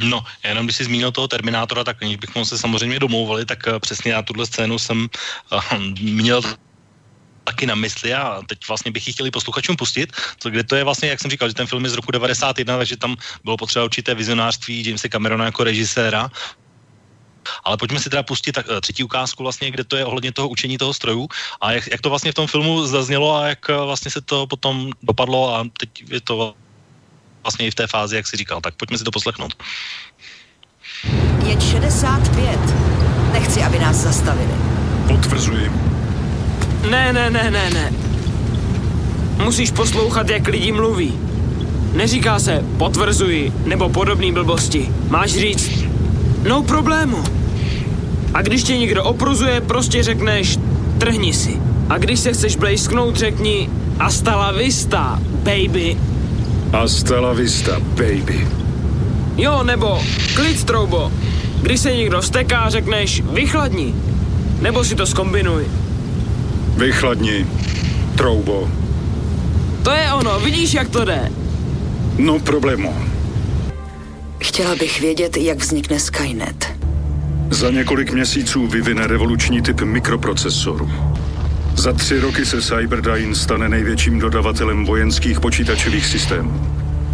[0.00, 3.78] No, jenom když jsi zmínil toho Terminátora, tak když bychom se samozřejmě domlouvali, tak eh,
[3.78, 5.08] přesně na tuhle scénu jsem
[5.52, 6.40] uh, měl
[7.44, 10.84] taky na mysli a teď vlastně bych ji chtěli posluchačům pustit, to, kde to je
[10.84, 13.84] vlastně, jak jsem říkal, že ten film je z roku 91, takže tam bylo potřeba
[13.84, 16.30] určité vizionářství Jamesa Camerona jako režiséra,
[17.64, 20.48] ale pojďme si teda pustit tak, eh, třetí ukázku vlastně, kde to je ohledně toho
[20.48, 21.28] učení toho strojů
[21.60, 24.46] a jak, jak to vlastně v tom filmu zaznělo a jak eh, vlastně se to
[24.46, 26.54] potom dopadlo a teď je to
[27.42, 28.60] vlastně i v té fázi, jak si říkal.
[28.60, 29.54] Tak pojďme si to poslechnout.
[31.46, 32.58] Je 65.
[33.32, 34.52] Nechci, aby nás zastavili.
[35.08, 35.70] Potvrzuji.
[36.90, 37.92] Ne, ne, ne, ne, ne.
[39.44, 41.18] Musíš poslouchat, jak lidi mluví.
[41.92, 44.88] Neříká se potvrzuji nebo podobný blbosti.
[45.08, 45.81] Máš říct
[46.48, 47.24] No problému.
[48.34, 50.58] A když tě někdo opruzuje, prostě řekneš,
[50.98, 51.60] trhni si.
[51.88, 55.96] A když se chceš blejsknout, řekni, hasta la vista, baby.
[56.72, 58.48] Hasta la vista, baby.
[59.36, 60.00] Jo, nebo
[60.34, 61.12] klid, troubo.
[61.62, 63.94] Když se někdo steká, řekneš, vychladni.
[64.60, 65.66] Nebo si to skombinuj.
[66.76, 67.46] Vychladni,
[68.16, 68.68] troubo.
[69.82, 71.30] To je ono, vidíš, jak to jde.
[72.18, 73.11] No problému.
[74.42, 76.72] Chtěla bych vědět, jak vznikne Skynet.
[77.50, 80.90] Za několik měsíců vyvine revoluční typ mikroprocesoru.
[81.76, 86.66] Za tři roky se Cyberdyne stane největším dodavatelem vojenských počítačových systémů.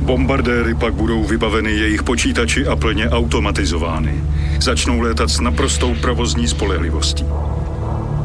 [0.03, 4.25] Bombardéry pak budou vybaveny jejich počítači a plně automatizovány.
[4.61, 7.25] Začnou létat s naprostou provozní spolehlivostí.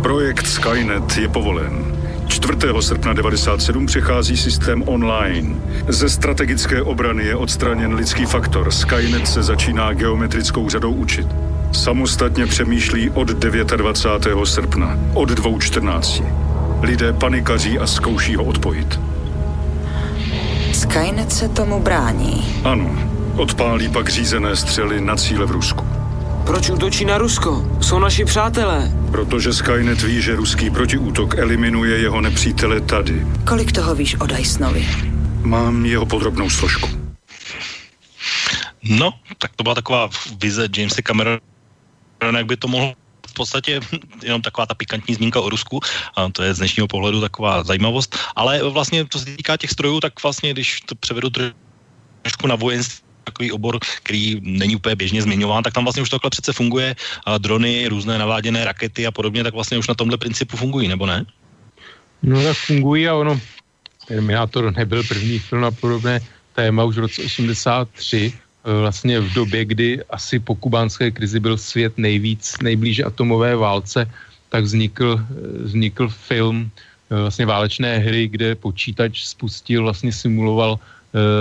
[0.02, 1.93] Projekt Skynet je povolen.
[2.34, 2.58] 4.
[2.80, 5.56] srpna 97 přechází systém online.
[5.88, 8.72] Ze strategické obrany je odstraněn lidský faktor.
[8.72, 11.28] Skynet se začíná geometrickou řadou učit.
[11.72, 14.38] Samostatně přemýšlí od 29.
[14.44, 16.26] srpna, od 2.14.
[16.82, 19.00] Lidé panikaří a zkouší ho odpojit.
[20.74, 22.62] Skynet se tomu brání.
[22.64, 22.96] Ano,
[23.36, 25.93] odpálí pak řízené střely na cíle v Rusku.
[26.46, 27.66] Proč útočí na Rusko?
[27.82, 28.92] Jsou naši přátelé.
[29.12, 33.28] Protože Skynet ví, že ruský protiútok eliminuje jeho nepřítele tady.
[33.48, 34.88] Kolik toho víš o Dysonovi?
[35.42, 36.90] Mám jeho podrobnou složku.
[38.84, 40.10] No, tak to byla taková
[40.42, 41.40] vize Jamesa Camerona,
[42.38, 42.94] jak by to mohlo
[43.28, 43.80] v podstatě
[44.24, 45.80] jenom taková ta pikantní zmínka o Rusku,
[46.16, 50.00] a to je z dnešního pohledu taková zajímavost, ale vlastně to se týká těch strojů,
[50.00, 55.64] tak vlastně, když to převedu trošku na vojenství, takový obor, který není úplně běžně zmiňován,
[55.64, 59.54] tak tam vlastně už takhle přece funguje a drony, různé naváděné rakety a podobně, tak
[59.54, 61.26] vlastně už na tomhle principu fungují, nebo ne?
[62.24, 63.40] No tak fungují a ono,
[64.08, 66.20] Terminátor nebyl první film na podobné
[66.56, 71.58] téma už v roce 83, eh, vlastně v době, kdy asi po kubánské krizi byl
[71.58, 74.10] svět nejvíc, nejblíže atomové válce,
[74.50, 76.70] tak vznikl, eh, vznikl film
[77.12, 80.80] eh, vlastně válečné hry, kde počítač spustil, vlastně simuloval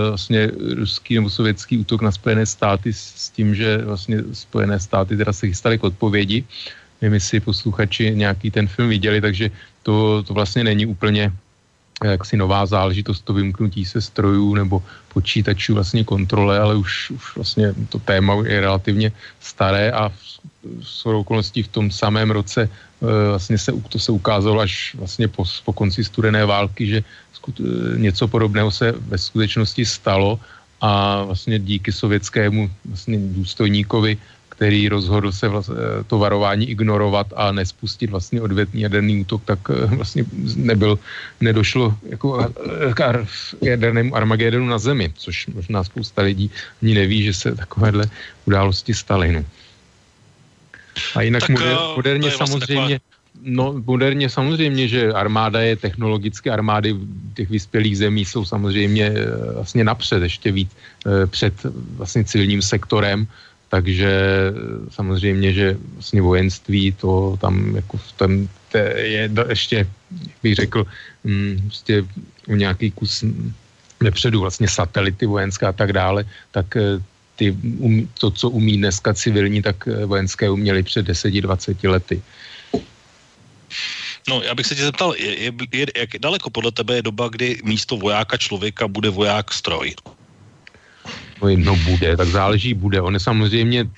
[0.09, 5.33] vlastně ruský nebo sovětský útok na Spojené státy s tím, že vlastně Spojené státy teda
[5.33, 6.45] se chystaly k odpovědi.
[7.01, 9.51] Nevím, jestli posluchači nějaký ten film viděli, takže
[9.83, 11.33] to, to vlastně není úplně
[12.05, 14.83] jaksi nová záležitost, to vymknutí se strojů nebo
[15.15, 20.13] počítačů vlastně kontrole, ale už, už vlastně to téma je relativně staré a
[20.62, 22.68] v okolností v tom samém roce e,
[23.29, 26.98] vlastně se, to se ukázalo až vlastně po, po konci studené války, že
[27.33, 30.40] skut, e, něco podobného se ve skutečnosti stalo
[30.81, 34.18] a vlastně díky sovětskému vlastně důstojníkovi
[34.62, 39.59] který rozhodl se vlast, eh, to varování ignorovat a nespustit vlastně odvetný jaderný útok, tak
[39.70, 40.98] eh, vlastně nebyl,
[41.40, 43.27] nedošlo jako eh, k
[43.62, 46.46] jadernému Armagedonu na zemi, což možná spousta lidí
[46.83, 48.07] ani neví, že se takovéhle
[48.46, 49.33] události staly.
[49.33, 49.42] No.
[51.15, 53.23] A jinak tak, moder, moderně vlastně samozřejmě taková...
[53.43, 56.97] No, moderně samozřejmě, že armáda je technologicky, armády
[57.35, 59.13] těch vyspělých zemí jsou samozřejmě
[59.55, 60.71] vlastně napřed, ještě víc
[61.27, 61.55] před
[61.97, 63.27] vlastně civilním sektorem,
[63.69, 64.13] takže
[64.91, 68.31] samozřejmě, že vlastně vojenství to tam jako v tom
[68.97, 69.89] je ještě, jak
[70.43, 70.87] bych řekl,
[71.67, 72.05] prostě
[72.49, 73.25] o nějaký kus
[74.03, 77.01] nepředu vlastně satelity vojenské a tak dále, tak eh,
[77.37, 82.23] ty, um, to, co umí dneska civilní, tak eh, vojenské uměli před 10-20 lety.
[84.29, 87.29] No, já bych se tě zeptal, je, je, je, jak daleko podle tebe je doba,
[87.29, 89.95] kdy místo vojáka člověka bude voják stroj?
[91.42, 93.01] no jedno bude, tak záleží bude.
[93.01, 93.90] Oni samozřejmě,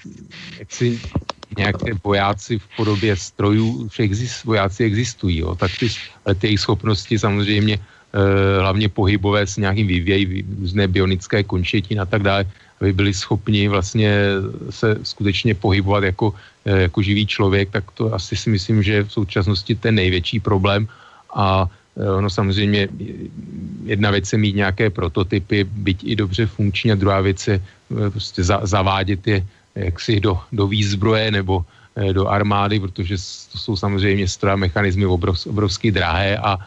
[0.58, 1.00] jak si
[1.56, 4.10] nějaké vojáci v podobě strojů, všech
[4.44, 5.88] vojáci existují, jo, tak ty,
[6.24, 12.08] ale ty jejich schopnosti samozřejmě eh, hlavně pohybové s nějakým vývěj, různé bionické končetiny a
[12.08, 12.48] tak dále,
[12.80, 14.10] aby byli schopni vlastně
[14.70, 16.34] se skutečně pohybovat jako,
[16.64, 20.88] eh, jako živý člověk, tak to asi si myslím, že v současnosti ten největší problém.
[21.34, 22.88] A Eh, ono samozřejmě
[23.84, 28.10] jedna věc je mít nějaké prototypy, byť i dobře funkční, a druhá věc je eh,
[28.10, 33.14] prostě za, zavádět je jaksi do, do výzbroje nebo do armády, protože
[33.52, 36.58] to jsou samozřejmě stroje mechanizmy obrov, obrovsky drahé a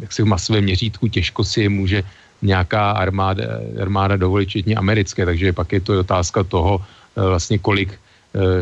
[0.00, 2.02] jak si v masovém měřítku těžko si je může
[2.42, 3.44] nějaká armáda,
[3.82, 6.80] armáda dovolit, včetně americké, takže pak je to otázka toho
[7.16, 7.98] vlastně kolik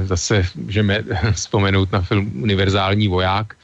[0.05, 3.55] zase můžeme vzpomenout na film Univerzální voják,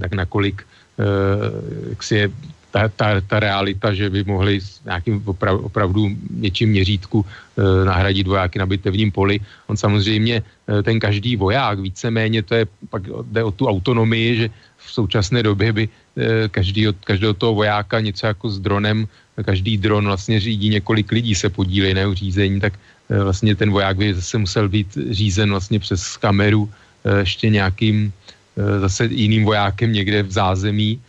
[0.00, 0.62] tak nakolik
[0.94, 2.26] Eh, jak si je
[2.70, 8.26] ta, ta, ta realita, že by mohli s nějakým oprav, opravdu něčím měřítku e, nahradit
[8.26, 9.38] vojáky na bitevním poli.
[9.70, 14.46] On samozřejmě, e, ten každý voják, víceméně to je, pak jde o tu autonomii, že
[14.86, 19.08] v současné době by e, každý, každého toho vojáka něco jako s dronem,
[19.44, 22.72] každý dron vlastně řídí několik lidí, se podílí na řízení, tak
[23.10, 26.70] e, vlastně ten voják by zase musel být řízen vlastně přes kameru
[27.04, 28.12] e, ještě nějakým
[28.54, 31.00] Eh, zase jiným vojákem někde v zázemí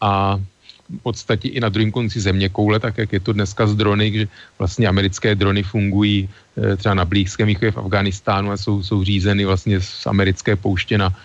[0.00, 0.38] a
[0.88, 4.12] v podstatě i na druhém konci země koule, tak jak je to dneska z drony,
[4.12, 9.04] že vlastně americké drony fungují eh, třeba na Blízkém východě v Afganistánu a jsou, jsou
[9.04, 11.18] řízeny vlastně z americké pouště na, eh,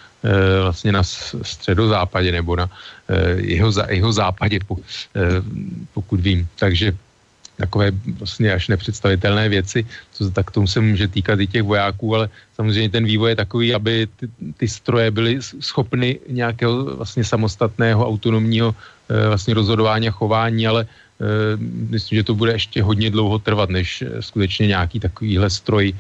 [0.62, 1.04] vlastně na
[1.42, 2.70] středozápadě nebo na
[3.36, 4.60] jeho, jeho západě,
[5.94, 6.48] pokud vím.
[6.60, 6.92] Takže
[7.58, 12.30] takové vlastně až nepředstavitelné věci, co tak tomu se může týkat i těch vojáků, ale
[12.56, 14.28] samozřejmě ten vývoj je takový, aby ty,
[14.58, 18.76] ty stroje byly schopny nějakého vlastně samostatného autonomního
[19.28, 20.88] vlastně rozhodování a chování, ale
[21.90, 25.94] myslím, že to bude ještě hodně dlouho trvat, než eh, skutečně nějaký takovýhle stroj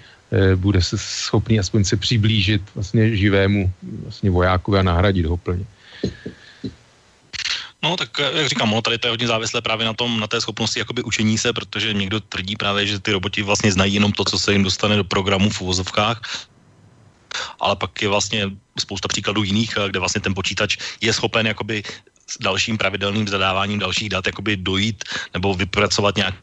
[0.56, 3.72] bude se schopný aspoň se přiblížit vlastně živému
[4.03, 5.66] vlastně vojákovi a nahradit ho plně.
[7.84, 10.28] No, tak eh, jak říkám, no, tady to je hodně závislé právě na tom, na
[10.28, 14.12] té schopnosti jakoby učení se, protože někdo tvrdí právě, že ty roboti vlastně znají jenom
[14.12, 16.22] to, co se jim dostane do programu v uvozovkách,
[17.60, 21.84] ale pak je vlastně spousta příkladů jiných, eh, kde vlastně ten počítač je schopen jakoby
[22.28, 25.03] s dalším pravidelným zadáváním dalších dat jakoby dojít
[25.34, 26.36] nebo vypracovat nějak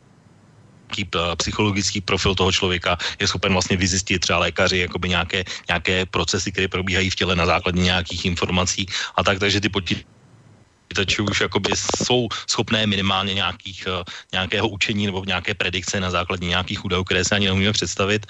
[1.37, 6.69] psychologický profil toho člověka, je schopen vlastně vyzjistit třeba lékaři jakoby nějaké, nějaké procesy, které
[6.69, 12.29] probíhají v těle na základě nějakých informací a tak, takže ty počítače už jakoby jsou
[12.47, 13.87] schopné minimálně nějakých,
[14.33, 18.27] nějakého učení nebo nějaké predikce na základě nějakých údajů, které se ani neumíme představit,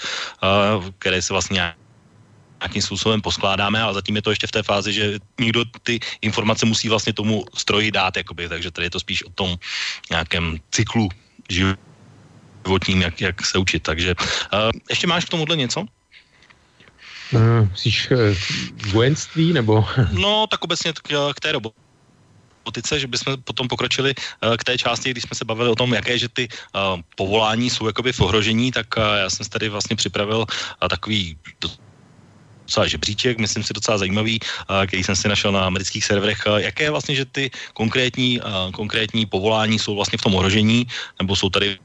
[0.98, 1.74] které se vlastně
[2.60, 6.66] nějakým způsobem poskládáme, ale zatím je to ještě v té fázi, že někdo ty informace
[6.66, 9.56] musí vlastně tomu stroji dát, jakoby, takže tady je to spíš o tom
[10.10, 11.08] nějakém cyklu
[12.66, 13.82] životním, jak, jak se učit.
[13.82, 15.86] Takže uh, ještě máš k tomuhle něco?
[17.30, 18.18] Uh, myslíš uh,
[18.90, 19.86] vojenství nebo?
[20.12, 21.86] no, tak obecně k, k té robotice
[22.66, 25.94] robotice, že bychom potom pokročili uh, k té části, když jsme se bavili o tom,
[25.94, 26.50] jaké, že ty
[27.14, 30.50] povolání jsou jakoby v ohrožení, tak já jsem tady vlastně připravil
[30.82, 36.42] takový docela žebříček, myslím si docela zajímavý, který jsem si našel na amerických serverech.
[36.66, 38.42] Jaké je vlastně, že ty konkrétní,
[38.74, 40.90] konkrétní povolání jsou vlastně v tom ohrožení,
[41.22, 41.78] nebo jsou tady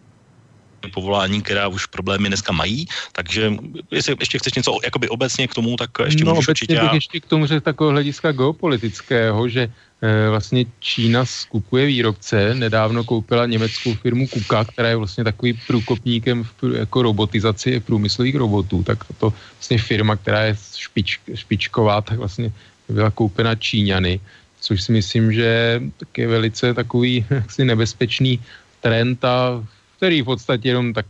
[0.90, 3.54] povolání, která už problémy dneska mají, takže
[3.92, 6.82] jestli ještě chceš něco jakoby obecně k tomu, tak ještě no, můžeš určitě.
[6.82, 9.72] bych ještě k tomu řekl takového hlediska geopolitického, že
[10.02, 16.44] e, vlastně Čína skupuje výrobce, nedávno koupila německou firmu Kuka, která je vlastně takový průkopníkem
[16.44, 22.52] v, jako robotizaci průmyslových robotů, tak to vlastně firma, která je špič, špičková, tak vlastně
[22.90, 24.20] byla koupena Číňany,
[24.62, 25.82] což si myslím, že
[26.18, 28.40] je velice takový jaksi nebezpečný
[28.82, 29.66] trend a
[30.02, 31.06] který v podstatě jenom tak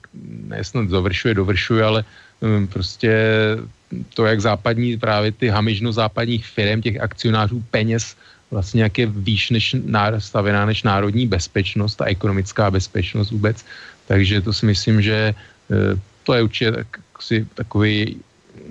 [0.51, 2.03] nesnad završuje, dovršuje, ale
[2.43, 3.11] um, prostě
[4.11, 8.19] to, jak západní, právě ty hamižno západních firm, těch akcionářů peněz
[8.51, 9.75] vlastně jak je výš než
[10.19, 13.63] stavěná než národní bezpečnost a ekonomická bezpečnost vůbec.
[14.11, 15.95] Takže to si myslím, že eh,
[16.27, 16.87] to je určitě tak,
[17.23, 18.19] si, takový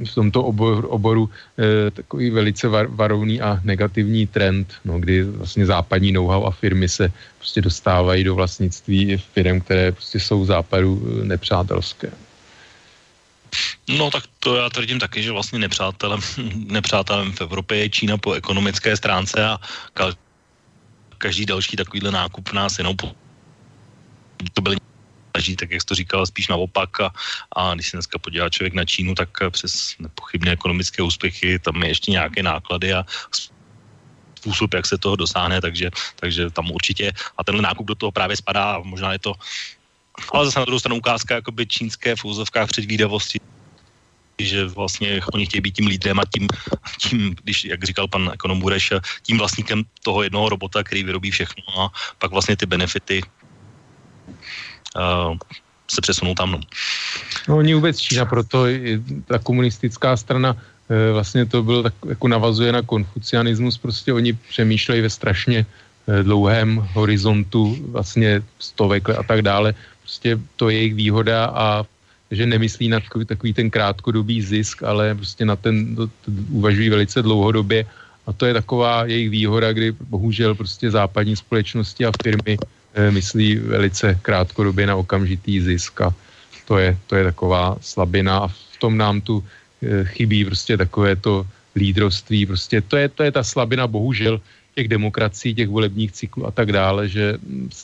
[0.05, 5.67] v tomto oboru, oboru e, takový velice var, varovný a negativní trend, no, kdy vlastně
[5.67, 11.25] západní know-how a firmy se prostě dostávají do vlastnictví firm, které prostě jsou západu eh,
[11.25, 12.11] nepřátelské.
[13.89, 16.21] No tak to já tvrdím taky, že vlastně nepřátelem,
[16.55, 19.59] nepřátelem v Evropě je Čína po ekonomické stránce a
[21.19, 23.13] každý další takovýhle nákup nás jenom po,
[24.55, 24.77] to byly
[25.35, 27.12] leží, tak jak jsi to říkal, spíš naopak a,
[27.57, 31.89] a když se dneska podívá člověk na Čínu, tak přes nepochybně ekonomické úspěchy tam je
[31.89, 33.05] ještě nějaké náklady a
[34.41, 37.12] způsob, jak se toho dosáhne, takže, takže tam určitě.
[37.39, 39.35] A tenhle nákup do toho právě spadá možná je to
[40.33, 43.41] ale zase na druhou stranu ukázka jakoby čínské v úzovkách předvídavosti
[44.41, 46.49] že vlastně oni chtějí být tím lídrem a tím,
[46.99, 51.64] tím, když, jak říkal pan ekonom Bureš, tím vlastníkem toho jednoho robota, který vyrobí všechno
[51.81, 53.20] a pak vlastně ty benefity
[54.97, 55.36] uh,
[55.91, 56.53] se přesunou tam.
[56.53, 56.61] No.
[57.49, 58.64] no oni vůbec Čína, proto
[59.26, 60.57] ta komunistická strana
[60.88, 66.22] e, vlastně to bylo tak, jako navazuje na konfucianismus, prostě oni přemýšlejí ve strašně e,
[66.22, 69.74] dlouhém horizontu, vlastně stovek a tak dále.
[70.01, 71.84] Prostě to je jejich výhoda a
[72.30, 76.88] že nemyslí na takový, takový ten krátkodobý zisk, ale prostě na ten, to, to uvažují
[76.88, 77.86] velice dlouhodobě
[78.26, 82.80] a to je taková jejich výhoda, kdy bohužel prostě západní společnosti a firmy Eh,
[83.11, 86.14] myslí velice krátkodobě na okamžitý zisk a
[86.70, 91.16] to je, to je taková slabina a v tom nám tu eh, chybí prostě takové
[91.16, 94.41] to lídrovství, prostě to je, to je ta slabina bohužel
[94.74, 97.38] těch demokracií, těch volebních cyklů a tak dále, že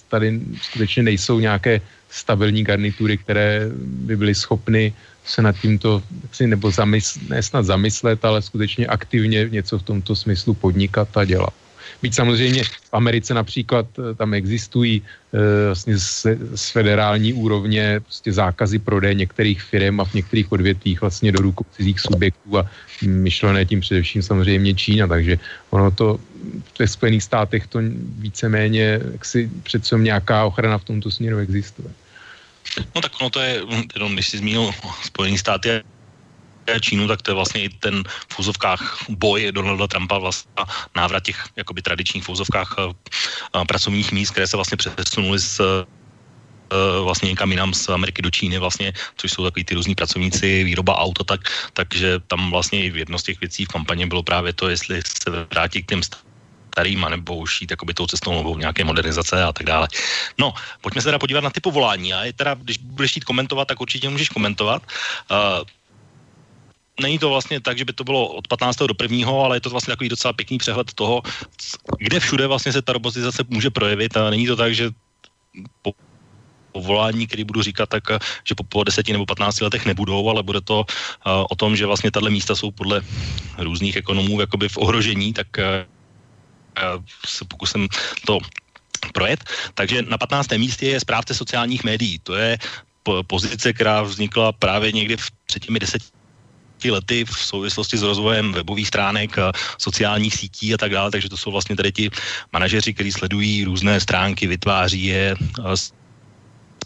[0.09, 1.81] tady skutečně nejsou nějaké
[2.11, 3.67] stabilní garnitury, které
[4.07, 4.95] by byly schopny
[5.27, 6.03] se nad tímto,
[6.47, 11.66] nebo zamysl, ne snad zamyslet, ale skutečně aktivně něco v tomto smyslu podnikat a dělat.
[12.03, 18.33] Byť samozřejmě v Americe například eh, tam existují e, vlastně z, z federální úrovně prostě
[18.33, 22.69] zákazy prodeje některých firm a v některých odvětvích vlastně do rukou cizích subjektů a
[23.03, 25.39] myšlené tím především samozřejmě Čína, takže
[25.71, 26.21] ono to
[26.79, 27.79] ve Spojených státech to
[28.19, 31.89] víceméně jaksi přece nějaká ochrana v tomto směru existuje.
[32.95, 33.63] No tak ono to je,
[33.95, 34.73] jenom když jsi zmínil
[35.05, 35.69] Spojený státy
[36.81, 40.51] Čínu, tak to je vlastně i ten v úzovkách boj Donalda Trumpa vlastně
[40.97, 42.83] návrat těch jakoby tradičních v úzovkách eh,
[43.55, 48.31] eh, pracovních míst, které se vlastně přesunuly z eh, vlastně někam jinam z Ameriky do
[48.31, 51.41] Číny vlastně, což jsou takový ty různí pracovníci, výroba auto, tak,
[51.73, 55.31] takže tam vlastně i jedno z těch věcí v kampaně bylo právě to, jestli se
[55.31, 56.03] vrátí k těm
[56.77, 59.89] starým, anebo už jít jakoby tou cestou novou nějaké modernizace a tak dále.
[60.39, 62.13] No, pojďme se teda podívat na ty povolání.
[62.13, 64.83] A je teda, když budeš chtít komentovat, tak určitě můžeš komentovat.
[65.31, 65.65] Uh,
[67.01, 68.77] není to vlastně tak, že by to bylo od 15.
[68.77, 71.23] do 1., ale je to vlastně takový docela pěkný přehled toho,
[71.99, 74.91] kde všude vlastně se ta robotizace může projevit a není to tak, že
[75.83, 75.93] po
[76.77, 78.05] povolání, který budu říkat, tak
[78.45, 81.89] že po, po 10 nebo 15 letech nebudou, ale bude to uh, o tom, že
[81.89, 83.01] vlastně tahle místa jsou podle
[83.57, 85.65] různých ekonomů jakoby v ohrožení, tak uh,
[87.25, 87.89] se pokusím
[88.29, 88.39] to
[89.17, 89.41] projet.
[89.73, 90.53] Takže na 15.
[90.61, 92.21] místě je správce sociálních médií.
[92.29, 92.59] To je
[93.27, 96.16] pozice, která vznikla právě někdy v, před těmi deseti
[96.85, 99.37] lety v souvislosti s rozvojem webových stránek,
[99.79, 102.11] sociálních sítí a tak dále, takže to jsou vlastně tady ti
[102.53, 105.37] manažeři, kteří sledují různé stránky, vytváří je,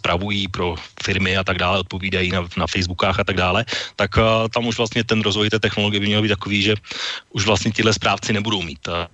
[0.01, 3.65] spravují pro firmy a tak dále, odpovídají na, na Facebookách a tak dále,
[3.97, 4.11] tak
[4.55, 6.75] tam už vlastně ten rozvoj té technologie by měl být takový, že
[7.37, 9.05] už vlastně tyhle správci nebudou mít uh,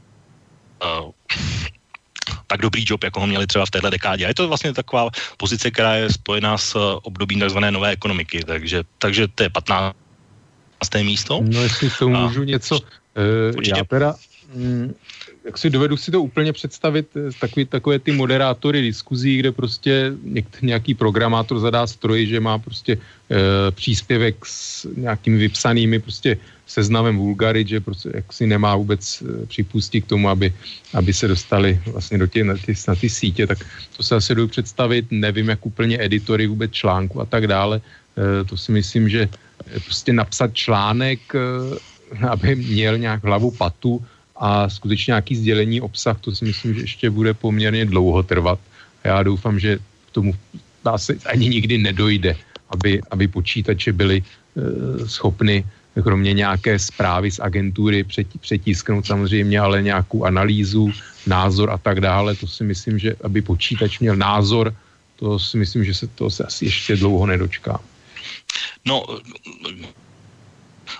[0.79, 1.11] uh,
[2.47, 4.24] tak dobrý job, jako ho měli třeba v této dekádě.
[4.24, 7.59] A je to vlastně taková pozice, která je spojená s obdobím tzv.
[7.59, 10.05] nové ekonomiky, takže, takže to je 15.
[11.05, 11.41] místo.
[11.45, 14.14] No jestli to můžu a, něco, uh, já teda
[14.55, 14.95] mm,
[15.47, 20.12] jak si dovedu si to úplně představit, eh, takový, takové ty moderátory diskuzí, kde prostě
[20.62, 27.68] nějaký programátor zadá stroj, že má prostě e, příspěvek s nějakými vypsanými prostě seznamem vulgarit,
[27.68, 30.55] že prostě jak si nemá vůbec připustit k tomu, aby,
[30.95, 33.59] aby se dostali vlastně do tě, na, ty, na ty sítě, tak
[33.97, 37.81] to se asi dovedu představit, nevím, jak úplně editory vůbec článku a tak dále.
[38.18, 39.29] E, to si myslím, že
[39.85, 41.39] prostě napsat článek, e,
[42.29, 44.05] aby měl nějak hlavu patu,
[44.37, 48.59] a skutečně nějaký sdělení obsah, to si myslím, že ještě bude poměrně dlouho trvat.
[49.05, 50.35] Já doufám, že k tomu
[50.97, 52.37] se ani nikdy nedojde,
[52.71, 55.64] aby, aby počítače byly e, schopny
[56.03, 58.05] kromě nějaké zprávy z agentury
[58.41, 60.93] přetisknout samozřejmě, ale nějakou analýzu,
[61.27, 62.35] názor a tak dále.
[62.37, 64.75] To si myslím, že aby počítač měl názor,
[65.17, 67.81] to si myslím, že se to se asi ještě dlouho nedočká.
[68.84, 69.07] No,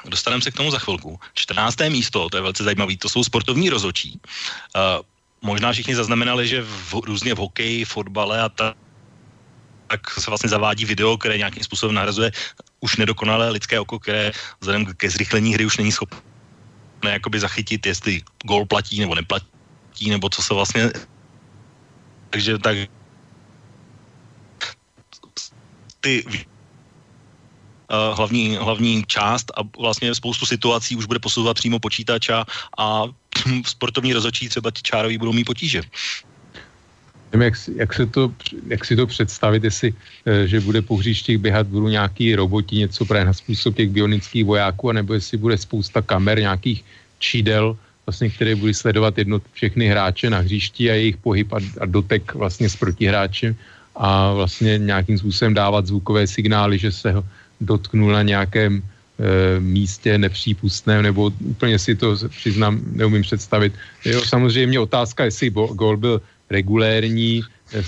[0.05, 1.20] dostaneme se k tomu za chvilku.
[1.34, 1.76] 14.
[1.88, 4.20] místo, to je velice zajímavé, to jsou sportovní rozočí.
[4.76, 5.05] Uh,
[5.42, 8.76] možná všichni zaznamenali, že v, různě v hokeji, fotbale a tak
[9.86, 12.30] tak se vlastně zavádí video, které nějakým způsobem nahrazuje
[12.80, 16.20] už nedokonalé lidské oko, které vzhledem ke zrychlení hry už není schopné
[17.07, 20.90] jakoby zachytit, jestli gol platí nebo neplatí, nebo co se vlastně...
[22.30, 22.76] Takže tak
[26.01, 26.24] ty
[28.14, 32.45] hlavní, hlavní část a vlastně spoustu situací už bude posouvat přímo počítač a,
[33.66, 35.82] sportovní rozočí třeba ti čároví budou mít potíže.
[37.41, 38.32] Jak, jak, se to,
[38.66, 39.95] jak si to představit, jestli,
[40.26, 44.45] eh, že bude po hřištích běhat, budou nějaký roboti, něco právě na způsob těch bionických
[44.45, 46.84] vojáků, anebo jestli bude spousta kamer, nějakých
[47.18, 47.76] čídel,
[48.07, 52.34] vlastně, které budou sledovat jedno, všechny hráče na hřišti a jejich pohyb a, a dotek
[52.34, 53.57] vlastně s protihráčem
[53.97, 57.24] a vlastně nějakým způsobem dávat zvukové signály, že se ho,
[57.61, 63.72] dotknul na nějakém e, místě nepřípustném, nebo úplně si to přiznám, neumím představit.
[64.04, 67.42] Jo, samozřejmě otázka, jestli gol byl regulérní,
[67.74, 67.82] eh,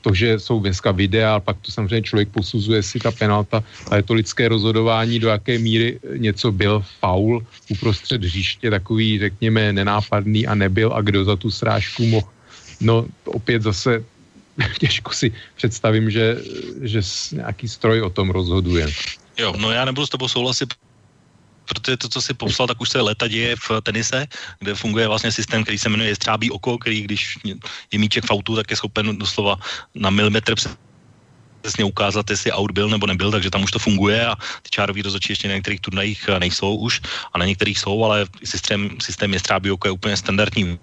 [0.00, 4.14] to, že jsou dneska videa, pak to samozřejmě člověk posuzuje si ta penalta, ale to
[4.14, 10.92] lidské rozhodování, do jaké míry něco byl faul uprostřed hřiště, takový, řekněme, nenápadný a nebyl
[10.94, 12.28] a kdo za tu srážku mohl.
[12.80, 14.04] No opět zase
[14.78, 16.36] těžko si představím, že,
[16.82, 17.00] že
[17.32, 18.86] nějaký stroj o tom rozhoduje.
[19.38, 20.74] Jo, no já nebudu s tebou souhlasit,
[21.68, 24.26] protože to, co si popsal, tak už se leta děje v tenise,
[24.58, 27.38] kde funguje vlastně systém, který se jmenuje střábí oko, který když
[27.92, 29.56] je míček v autu, tak je schopen doslova
[29.94, 30.54] na milimetr
[31.60, 35.02] přesně ukázat, jestli out byl nebo nebyl, takže tam už to funguje a ty čárový
[35.02, 37.00] rozhodčí ještě na některých turnajích nejsou už
[37.32, 40.78] a na některých jsou, ale systém, systém je střábí oko je úplně standardní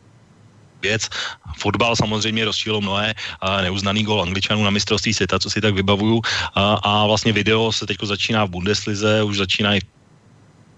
[0.85, 1.09] věc.
[1.57, 3.13] Fotbal samozřejmě rozčílo mnohé,
[3.61, 6.21] neuznaný gol Angličanů na mistrovství světa, co si tak vybavuju.
[6.53, 9.81] A, a vlastně video se teď začíná v Bundeslize, už začíná i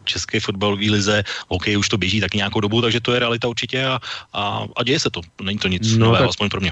[0.07, 3.85] české fotbalové lize, hokej už to běží taky nějakou dobu, takže to je realita určitě
[3.85, 3.99] a,
[4.33, 5.21] a, a děje se to.
[5.43, 6.71] Není to nic no, nového, aspoň pro mě.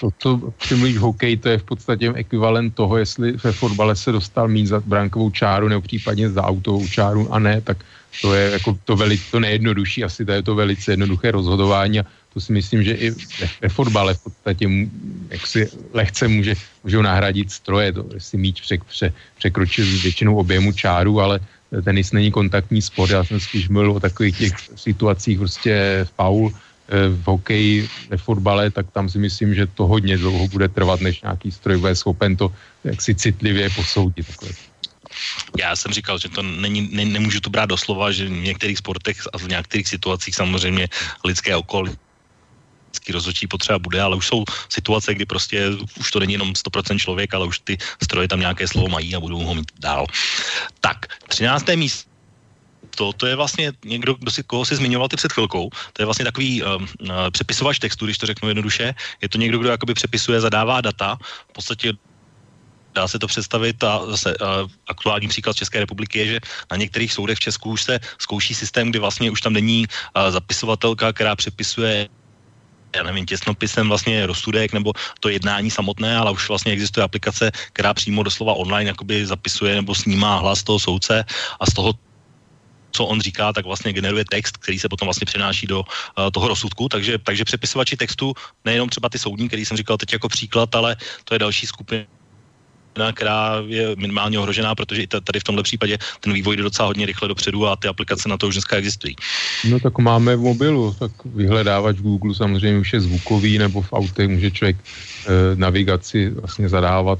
[0.00, 4.48] To, co přemluvíš hokej, to je v podstatě ekvivalent toho, jestli ve fotbale se dostal
[4.48, 7.82] mít za brankovou čáru nebo případně za autovou čáru a ne, tak
[8.22, 12.06] to je jako to, velice, to nejjednodušší, asi to je to velice jednoduché rozhodování a
[12.36, 13.10] to si myslím, že i
[13.64, 14.68] ve, fotbale v podstatě
[15.32, 15.60] jak si
[15.96, 21.40] lehce může, můžou nahradit stroje, to, jestli míč přek, pře, překročil většinou objemu čáru, ale
[21.80, 27.08] tenis není kontaktní sport, já jsem spíš mluvil o takových těch situacích, prostě faul eh,
[27.08, 31.24] v hokeji, ve fotbale, tak tam si myslím, že to hodně dlouho bude trvat, než
[31.24, 32.52] nějaký stroj bude schopen to
[32.84, 34.28] jaksi citlivě posoudit.
[34.28, 34.52] Takhle.
[35.56, 39.24] Já jsem říkal, že to není, ne, nemůžu to brát doslova, že v některých sportech
[39.32, 40.88] a v některých situacích samozřejmě
[41.24, 41.96] lidské okolí
[42.96, 45.68] vždycky rozhodčí potřeba bude, ale už jsou situace, kdy prostě
[46.00, 49.20] už to není jenom 100% člověk, ale už ty stroje tam nějaké slovo mají a
[49.20, 50.06] budou ho mít dál.
[50.80, 51.76] Tak, 13.
[51.76, 52.16] místo
[52.96, 56.06] to, to je vlastně někdo, kdo si, koho si zmiňoval ty před chvilkou, to je
[56.06, 59.94] vlastně takový um, uh, přepisovač textu, když to řeknu jednoduše, je to někdo, kdo jakoby
[59.94, 61.18] přepisuje, zadává data,
[61.50, 61.92] v podstatě
[62.94, 64.46] dá se to představit a zase uh,
[64.88, 66.38] aktuální příklad České republiky je, že
[66.70, 70.32] na některých soudech v Česku už se zkouší systém, kdy vlastně už tam není uh,
[70.32, 72.08] zapisovatelka, která přepisuje
[72.96, 77.94] já nevím, těsnopisem vlastně rozsudek nebo to jednání samotné, ale už vlastně existuje aplikace, která
[77.94, 81.24] přímo doslova online jakoby zapisuje nebo snímá hlas toho soudce
[81.60, 81.92] a z toho
[82.96, 86.48] co on říká, tak vlastně generuje text, který se potom vlastně přenáší do uh, toho
[86.48, 86.88] rozsudku.
[86.88, 88.32] Takže, takže přepisovači textu,
[88.64, 92.08] nejenom třeba ty soudní, který jsem říkal teď jako příklad, ale to je další skupina
[93.12, 97.06] která je minimálně ohrožená, protože i tady v tomhle případě ten vývoj jde docela hodně
[97.06, 99.16] rychle dopředu a ty aplikace na to už dneska existují.
[99.68, 104.28] No tak máme v mobilu, tak vyhledávač Google samozřejmě už je zvukový, nebo v autech
[104.28, 107.18] může člověk eh, navigaci vlastně zadávat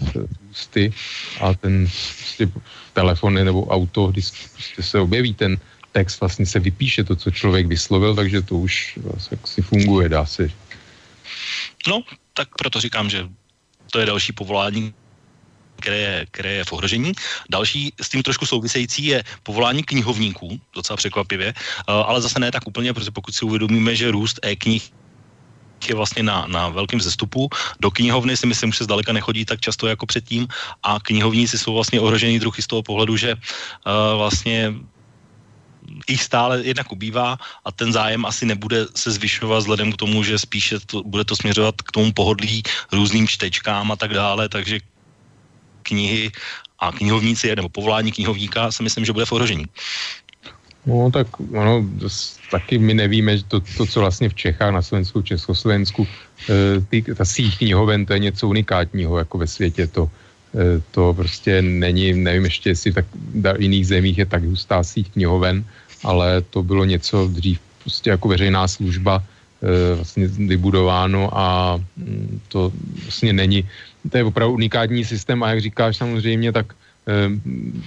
[0.51, 0.93] ústy
[1.41, 2.49] a ten prostě
[2.93, 5.59] telefony nebo auto, když prostě se objeví ten
[5.93, 10.27] text, vlastně se vypíše to, co člověk vyslovil, takže to už vlastně si funguje, dá
[10.27, 10.49] se.
[11.89, 12.03] No,
[12.35, 13.29] tak proto říkám, že
[13.93, 14.93] to je další povolání,
[15.77, 17.13] které je, které je v ohrožení.
[17.51, 22.67] Další s tím trošku související je povolání knihovníků, docela překvapivě, eh, ale zase ne tak
[22.67, 24.93] úplně, protože pokud si uvědomíme, že růst e-knih
[25.89, 27.49] je vlastně na, na velkém zestupu.
[27.81, 30.49] Do knihovny si myslím, že zdaleka nechodí tak často jako předtím
[30.83, 33.41] a knihovníci jsou vlastně ohrožený druhy z toho pohledu, že uh,
[34.17, 34.75] vlastně
[36.09, 40.39] jich stále jednak ubývá a ten zájem asi nebude se zvyšovat vzhledem k tomu, že
[40.39, 42.63] spíše to, bude to směřovat k tomu pohodlí
[42.93, 44.81] různým čtečkám a tak dále, takže
[45.87, 46.31] knihy
[46.79, 49.67] a knihovníci nebo povolání knihovníka si myslím, že bude v ohrožení.
[50.87, 51.83] No tak ono,
[52.51, 57.03] taky my nevíme, že to, to, co vlastně v Čechách, na Slovensku, Československu, e, ty,
[57.03, 59.87] ta síť knihoven, to je něco unikátního jako ve světě.
[59.87, 60.11] To,
[60.55, 65.19] e, to prostě není, nevím ještě, jestli tak v jiných zemích je tak hustá síť
[65.19, 65.65] knihoven,
[66.07, 72.73] ale to bylo něco dřív prostě jako veřejná služba e, vlastně vybudováno a mm, to
[73.03, 73.67] vlastně není,
[74.11, 76.75] to je opravdu unikátní systém a jak říkáš samozřejmě, tak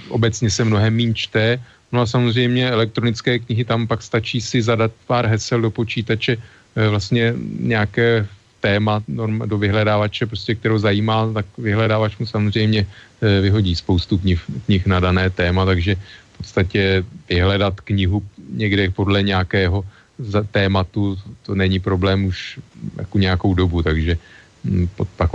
[0.09, 1.59] obecně se mnohem méně čte,
[1.91, 6.89] No a samozřejmě elektronické knihy, tam pak stačí si zadat pár hesel do počítače, eh,
[6.89, 8.27] vlastně nějaké
[8.61, 9.01] téma
[9.45, 14.99] do vyhledávače, prostě, kterou zajímá, tak vyhledávač mu samozřejmě eh, vyhodí spoustu knih, knih na
[14.99, 19.83] dané téma, takže v podstatě vyhledat knihu někde podle nějakého
[20.51, 22.59] tématu, to není problém už
[22.97, 24.17] jako nějakou dobu, takže
[24.63, 25.33] hm, pak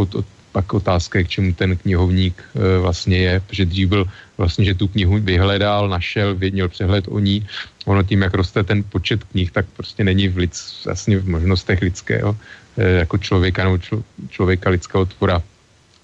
[0.54, 4.02] pak otázka k čemu ten knihovník e, vlastně je, protože dřív byl
[4.38, 7.42] vlastně, že tu knihu vyhledal, našel, měl přehled o ní.
[7.90, 10.54] Ono tím, jak roste ten počet knih, tak prostě není v, lic,
[10.86, 12.38] vlastně v možnostech lidského
[12.78, 15.42] e, jako člověka nebo člo, člověka lidského tvora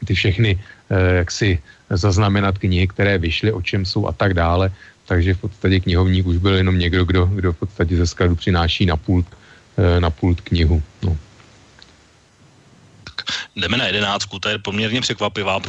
[0.02, 0.58] ty všechny
[0.90, 1.58] e, jak si
[1.94, 4.74] zaznamenat knihy, které vyšly, o čem jsou a tak dále.
[5.06, 8.86] Takže v podstatě knihovník už byl jenom někdo, kdo, kdo v podstatě ze skladu přináší
[8.86, 9.26] na pult,
[9.98, 10.82] na pult knihu.
[11.02, 11.18] No
[13.56, 15.60] jdeme na jedenáctku, to je poměrně překvapivá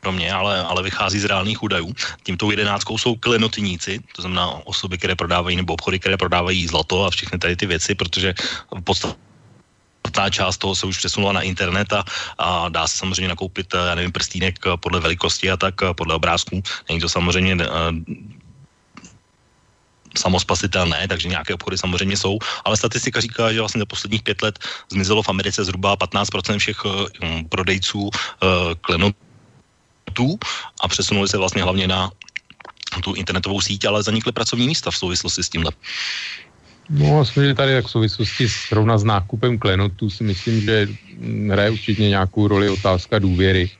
[0.00, 1.94] pro mě, ale, ale vychází z reálných údajů.
[2.22, 7.10] Tímto jedenáctkou jsou klenotníci, to znamená osoby, které prodávají, nebo obchody, které prodávají zlato a
[7.10, 8.34] všechny tady ty věci, protože
[8.76, 9.16] v podstatě
[10.12, 12.04] ta část toho se už přesunula na internet a,
[12.38, 16.62] a dá se samozřejmě nakoupit, já nevím, prstínek podle velikosti a tak podle obrázků.
[16.88, 17.56] Není to samozřejmě
[20.18, 24.58] samospasitelné, takže nějaké obchody samozřejmě jsou, ale statistika říká, že vlastně za posledních pět let
[24.92, 26.92] zmizelo v Americe zhruba 15% všech uh,
[27.48, 28.10] prodejců uh,
[28.80, 30.38] klenotů
[30.80, 32.10] a přesunuli se vlastně hlavně na
[33.02, 35.72] tu internetovou síť, ale zanikly pracovní místa v souvislosti s tímhle.
[36.90, 40.88] No, myslím, tady tak v souvislosti srovna s nákupem klenotů si myslím, že
[41.50, 43.70] hraje určitě nějakou roli otázka důvěry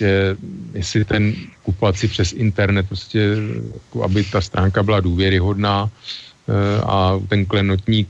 [0.00, 0.36] prostě,
[0.72, 3.36] jestli ten kupovat si přes internet, prostě,
[3.74, 5.90] jako aby ta stránka byla důvěryhodná
[6.48, 8.08] eh, a ten klenotník,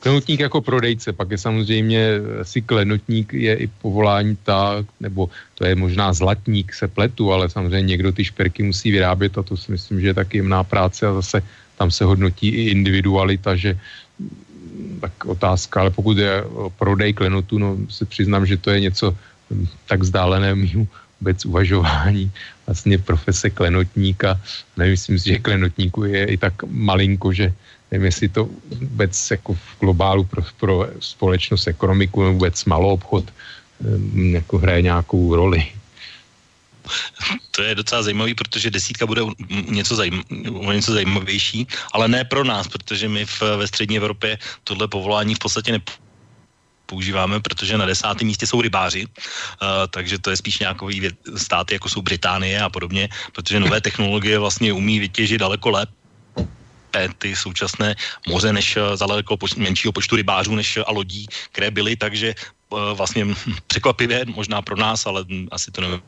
[0.00, 2.00] klenotník jako prodejce, pak je samozřejmě
[2.40, 7.92] asi klenotník je i povolání tak, nebo to je možná zlatník, se pletu, ale samozřejmě
[7.92, 11.20] někdo ty šperky musí vyrábět a to si myslím, že je taky jemná práce a
[11.20, 11.44] zase
[11.76, 13.76] tam se hodnotí i individualita, že
[15.00, 16.44] tak otázka, ale pokud je
[16.78, 19.16] prodej klenotu, no se přiznám, že to je něco
[19.86, 20.88] tak vzdálené mýmu
[21.20, 22.30] vůbec uvažování
[22.66, 24.40] vlastně profese klenotníka.
[24.76, 27.52] Nemyslím si, že klenotníku je i tak malinko, že
[27.90, 33.24] nevím, jestli to vůbec jako v globálu pro, pro společnost, ekonomiku nebo vůbec malou obchod
[33.80, 35.66] ehm, jako hraje nějakou roli.
[37.50, 39.22] To je docela zajímavý, protože desítka bude
[39.68, 40.24] něco, zajím,
[40.72, 45.38] něco zajímavější, ale ne pro nás, protože my v, ve střední Evropě tohle povolání v
[45.38, 45.80] podstatě ne,
[46.88, 51.88] používáme, protože na desátém místě jsou rybáři, uh, takže to je spíš nějaký státy, jako
[51.88, 55.98] jsou Británie a podobně, protože nové technologie vlastně umí vytěžit daleko lépe
[57.18, 57.94] ty současné
[58.28, 62.34] moře než eh, za daleko poč- menšího počtu rybářů než a lodí, které byly, takže
[62.72, 63.26] uh, vlastně
[63.66, 66.02] překvapivě, možná pro nás, ale asi to nevím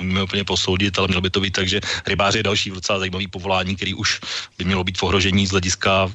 [0.00, 3.26] umíme úplně posoudit, ale mělo by to být tak, že rybář je další docela zajímavý
[3.26, 4.20] povolání, který už
[4.58, 6.06] by mělo být v ohrožení z hlediska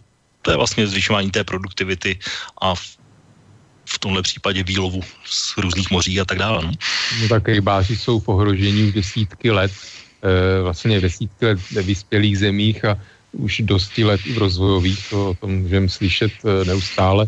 [0.44, 2.20] to je vlastně zvyšování té produktivity
[2.62, 2.84] a v
[4.04, 6.60] tomhle případě výlovu z různých moří a tak dále.
[6.64, 6.72] No,
[7.22, 12.86] no tak rybáři jsou v ohrožení desítky let, e, vlastně desítky let ve vyspělých zemích
[12.86, 13.00] a
[13.32, 17.28] už dosti let i v rozvojových, to o tom můžeme slyšet e, neustále,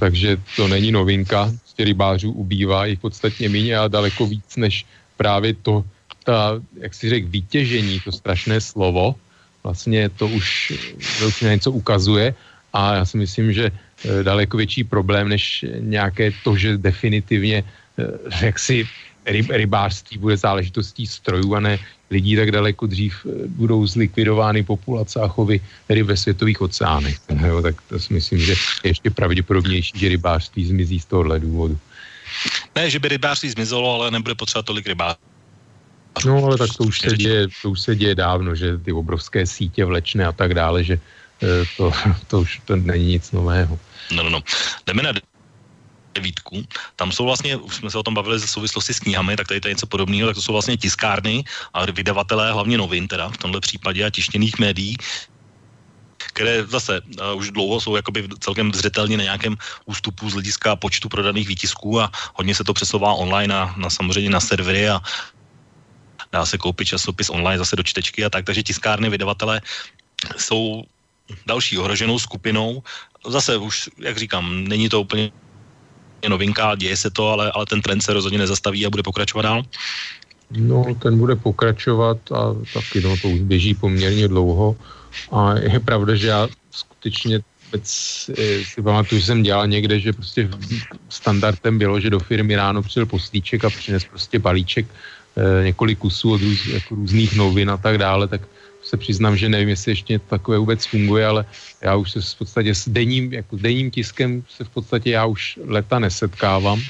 [0.00, 4.86] takže to není novinka, prostě rybářů ubývá i podstatně méně a daleko víc než
[5.16, 5.84] právě to,
[6.24, 9.14] ta, jak si řekl, vytěžení, to strašné slovo,
[9.62, 10.72] vlastně to už,
[11.26, 12.34] už něco ukazuje
[12.72, 13.70] a já si myslím, že
[14.22, 17.64] daleko větší problém, než nějaké to, že definitivně
[17.98, 18.88] eh, jak si
[19.26, 21.78] ryb, rybářství bude záležitostí strojů a ne
[22.10, 27.16] lidí, tak daleko dřív eh, budou zlikvidovány populace a chovy ryb ve světových oceánech.
[27.46, 28.52] Jo, tak to si myslím, že
[28.84, 31.78] je ještě pravděpodobnější, že rybářství zmizí z tohohle důvodu.
[32.74, 35.18] Ne, že by rybářství zmizelo, ale nebude potřeba tolik rybářů.
[36.26, 39.46] No, ale tak to už, se děje, to už se děje dávno, že ty obrovské
[39.46, 40.94] sítě vlečné a tak dále, že
[41.42, 41.92] eh, to,
[42.26, 43.78] to už to není nic nového.
[44.10, 44.40] No, no, no.
[44.86, 45.12] Jdeme na
[46.14, 46.64] devítku.
[46.96, 49.60] Tam jsou vlastně, už jsme se o tom bavili ze souvislosti s knihami, tak tady
[49.60, 51.44] to je něco podobného, tak to jsou vlastně tiskárny
[51.74, 54.96] a vydavatelé, hlavně novin teda v tomhle případě a tištěných médií,
[56.16, 61.08] které zase uh, už dlouho jsou jakoby celkem zřetelně na nějakém ústupu z hlediska počtu
[61.08, 65.00] prodaných výtisků a hodně se to přesouvá online a na, samozřejmě na servery a
[66.32, 69.60] dá se koupit časopis online zase do čtečky a tak, takže tiskárny, vydavatele
[70.36, 70.82] jsou
[71.46, 72.82] další ohroženou skupinou.
[73.28, 75.30] Zase už, jak říkám, není to úplně
[76.28, 79.62] novinka, děje se to, ale, ale ten trend se rozhodně nezastaví a bude pokračovat dál.
[80.50, 84.76] No, ten bude pokračovat a taky no, to už běží poměrně dlouho
[85.32, 87.86] a je pravda, že já skutečně vůbec
[88.38, 90.50] eh, si pamatuju, že jsem dělal někde, že prostě
[91.08, 94.86] standardem bylo, že do firmy ráno přijel poslíček a přines prostě balíček
[95.36, 98.40] e, několik kusů od růz, jako různých novin a tak dále, tak
[98.84, 101.44] se přiznám, že nevím, jestli ještě takové vůbec funguje, ale
[101.80, 105.58] já už se v podstatě s denním, jako denním tiskem se v podstatě já už
[105.64, 106.82] leta nesetkávám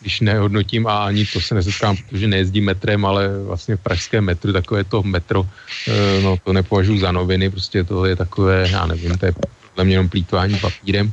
[0.00, 4.52] když nehodnotím a ani to se nesetkám, protože nejezdím metrem, ale vlastně v pražském metru,
[4.52, 5.48] takové to metro,
[5.88, 9.84] eh, no to nepovažuji za noviny, prostě to je takové, já nevím, to je podle
[9.84, 11.12] mě jenom plítvání papírem,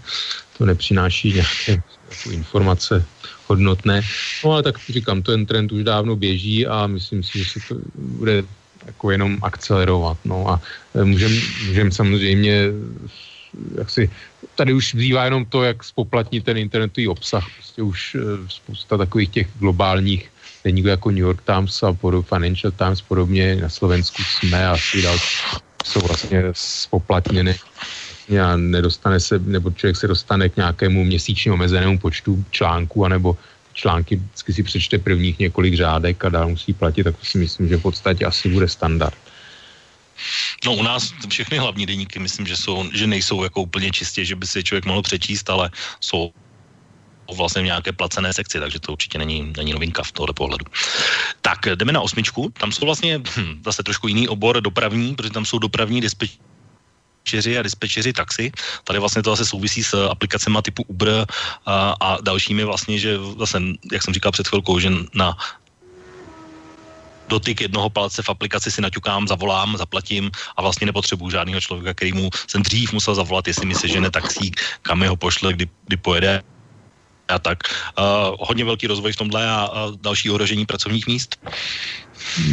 [0.57, 1.71] to nepřináší nějaké
[2.09, 3.05] jako informace
[3.47, 4.01] hodnotné.
[4.43, 7.75] No ale tak říkám, ten trend už dávno běží a myslím si, že se to
[7.95, 8.43] bude
[8.85, 10.17] jako jenom akcelerovat.
[10.25, 10.61] No a
[11.03, 11.35] můžeme
[11.67, 12.71] můžem samozřejmě
[13.77, 14.09] jak si,
[14.55, 17.43] tady už zbývá jenom to, jak spoplatnit ten internetový obsah.
[17.55, 20.31] Prostě už eh, spousta takových těch globálních
[20.63, 25.01] deníků jako New York Times a podob, Financial Times podobně, na Slovensku jsme a si
[25.01, 25.37] další
[25.85, 27.55] jsou vlastně spoplatněny
[28.41, 33.37] a nedostane se, nebo člověk se dostane k nějakému měsíčně omezenému počtu článků, anebo
[33.75, 37.77] články vždycky si přečte prvních několik řádek a dál musí platit, tak si myslím, že
[37.77, 39.17] v podstatě asi bude standard.
[40.65, 44.35] No u nás všechny hlavní deníky myslím, že, jsou, že nejsou jako úplně čistě, že
[44.35, 45.69] by si člověk mohl přečíst, ale
[45.99, 46.31] jsou
[47.35, 50.65] vlastně v nějaké placené sekci, takže to určitě není, není novinka v tohle pohledu.
[51.41, 55.45] Tak jdeme na osmičku, tam jsou vlastně hm, zase trošku jiný obor dopravní, protože tam
[55.45, 56.01] jsou dopravní
[57.25, 58.51] dispečeři a dispečeři taxi.
[58.83, 61.25] Tady vlastně to zase souvisí s aplikacemi typu Uber
[61.65, 63.57] a, a dalšími vlastně, že zase,
[63.91, 65.37] jak jsem říkal před chvilkou, že na
[67.27, 72.13] dotyk jednoho palce v aplikaci si naťukám, zavolám, zaplatím a vlastně nepotřebuju žádného člověka, který
[72.13, 75.97] mu jsem dřív musel zavolat, jestli mi se žene taxík, kam ho pošle, kdy, kdy
[75.97, 76.43] pojede
[77.27, 77.65] a tak.
[77.97, 81.41] Uh, hodně velký rozvoj v tomhle a, a další ohrožení pracovních míst?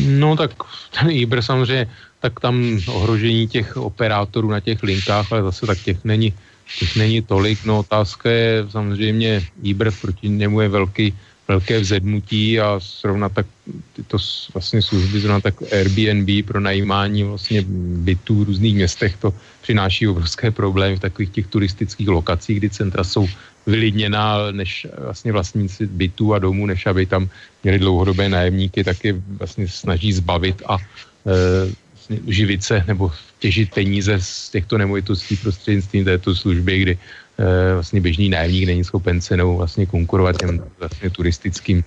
[0.08, 0.56] No tak
[0.96, 1.92] ten Uber samozřejmě,
[2.22, 6.30] tak tam ohrožení těch operátorů na těch linkách, ale zase tak těch není,
[6.78, 7.58] těch není tolik.
[7.66, 11.06] No otázka je samozřejmě Uber, proti němu je velký
[11.48, 13.46] velké vzedmutí a zrovna tak
[13.92, 14.16] tyto
[14.54, 17.64] vlastně služby, zrovna tak Airbnb pro najímání vlastně
[18.06, 23.04] bytů v různých městech, to přináší obrovské problémy v takových těch turistických lokacích, kdy centra
[23.04, 23.26] jsou
[23.66, 27.28] vylidněná než vlastně vlastníci bytů a domů, než aby tam
[27.62, 31.81] měli dlouhodobé nájemníky, tak je vlastně snaží zbavit a e,
[32.26, 36.98] živit se nebo těžit peníze z těchto nemovitostí prostřednictvím této služby, kdy
[37.38, 41.84] Eh, vlastně běžný nájemník není schopen cenou vlastně konkurovat těm vlastně turistickým,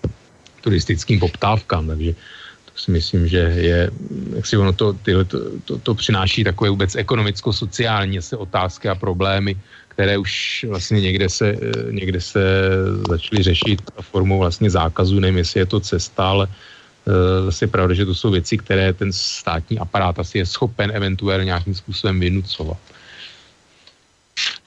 [0.61, 2.11] turistickým poptávkám, takže
[2.65, 3.91] to si myslím, že je,
[4.35, 8.95] jak si ono to, tyhle, to, to, to přináší takové vůbec ekonomicko-sociální se otázky a
[8.95, 9.55] problémy,
[9.87, 12.41] které už vlastně někde se, eh, někde se
[13.09, 16.47] začaly řešit formou vlastně zákazu, nevím, jestli je to cesta, ale
[17.07, 21.45] eh, zase pravda, že to jsou věci, které ten státní aparát asi je schopen eventuálně
[21.45, 22.77] nějakým způsobem vynucovat.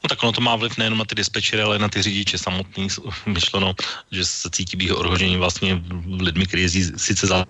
[0.03, 2.89] No tak ono to má vliv nejenom na ty dispečery, ale na ty řidiče samotný,
[3.26, 3.74] myšleno,
[4.11, 5.82] že se cítí být ohrožení vlastně
[6.20, 7.45] lidmi, kteří jezdí sice za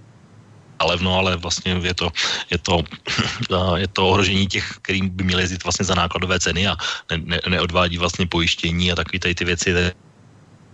[0.85, 2.11] levno, ale vlastně je to,
[2.51, 2.83] je to,
[3.77, 6.77] je to ohrožení těch, kterým by měli jezdit vlastně za nákladové ceny a
[7.11, 9.75] ne, ne, neodvádí vlastně pojištění a takové tady ty věci.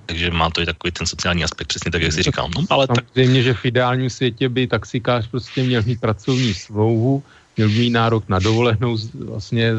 [0.07, 2.51] Takže má to i takový ten sociální aspekt, přesně tak, jak si říkal.
[2.57, 3.05] No, ale tak...
[3.05, 7.23] Samozřejmě, že v ideálním světě by taxikář prostě měl mít pracovní smlouvu,
[7.57, 9.73] měl mít nárok na dovolenou, vlastně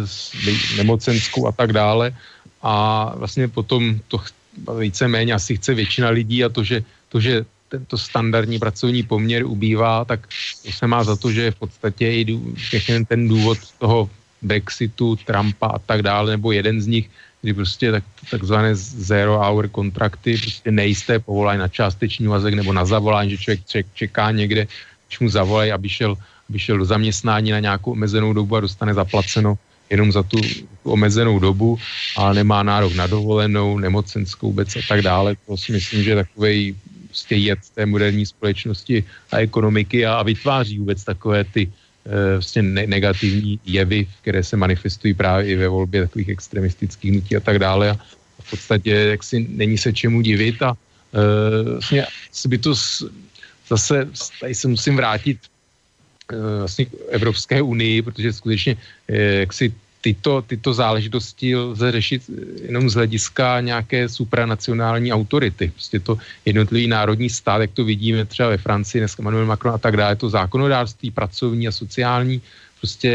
[0.77, 2.15] nemocenskou a tak dále.
[2.61, 4.21] A vlastně potom to
[4.79, 10.05] víceméně asi chce většina lidí a to, že, to, že tento standardní pracovní poměr ubývá,
[10.05, 10.27] tak
[10.65, 12.25] to se má za to, že je v podstatě i
[13.07, 14.09] ten důvod toho
[14.41, 17.09] Brexitu, Trumpa a tak dále, nebo jeden z nich,
[17.45, 22.85] kdy prostě tak, takzvané zero hour kontrakty, prostě nejisté povolání na částečný vazek nebo na
[22.85, 24.65] zavolání, že člověk čeká někde,
[25.07, 26.17] když mu zavolají, aby šel,
[26.49, 30.41] aby šel do zaměstnání na nějakou omezenou dobu a dostane zaplaceno jenom za tu,
[30.83, 31.77] tu omezenou dobu
[32.17, 35.37] a nemá nárok na dovolenou, nemocenskou vůbec a tak dále.
[35.45, 36.73] To si myslím, že takový
[37.07, 41.69] prostě jed té moderní společnosti a ekonomiky a, a vytváří vůbec takové ty e,
[42.33, 47.39] vlastně ne- negativní jevy, které se manifestují právě i ve volbě takových extremistických hnutí a
[47.39, 47.89] tak dále.
[47.89, 47.97] A
[48.41, 52.05] v podstatě jaksi není se čemu divit a e, vlastně
[52.47, 52.73] by to
[53.69, 54.09] zase,
[54.41, 55.37] tady se musím vrátit
[56.29, 58.77] e, vlastně k Evropské unii, protože skutečně
[59.39, 59.73] jak si
[60.05, 62.21] tyto, tyto záležitosti lze řešit
[62.69, 65.73] jenom z hlediska nějaké supranacionální autority.
[65.73, 69.81] Prostě to jednotlivý národní stát, jak to vidíme třeba ve Francii, dneska Emmanuel Macron a
[69.81, 72.37] tak dále, to zákonodárství pracovní a sociální,
[72.77, 73.09] prostě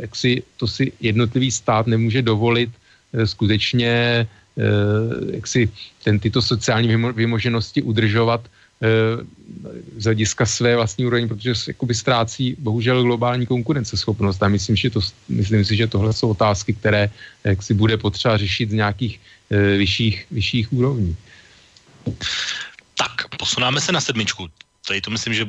[0.00, 4.64] jak si, to si jednotlivý stát nemůže dovolit eh, skutečně eh,
[5.36, 5.68] jak si
[6.04, 8.48] ten, tyto sociální vymoženosti udržovat
[9.96, 14.42] z hlediska své vlastní úrovně, protože jakoby ztrácí bohužel globální konkurenceschopnost.
[14.42, 17.10] A myslím, že to, myslím si, že tohle jsou otázky, které
[17.44, 19.20] jak si bude potřeba řešit z nějakých
[19.50, 21.16] e, vyšších, vyšších úrovní.
[22.94, 24.48] Tak, posunáme se na sedmičku.
[24.88, 25.44] Tady to myslím, že,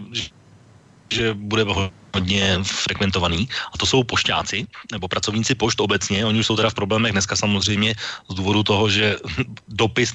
[1.10, 1.66] že bude
[2.14, 3.50] hodně frekventovaný.
[3.74, 6.26] A to jsou pošťáci, nebo pracovníci pošt obecně.
[6.26, 7.96] Oni už jsou teda v problémech dneska samozřejmě
[8.30, 9.16] z důvodu toho, že
[9.68, 10.14] dopis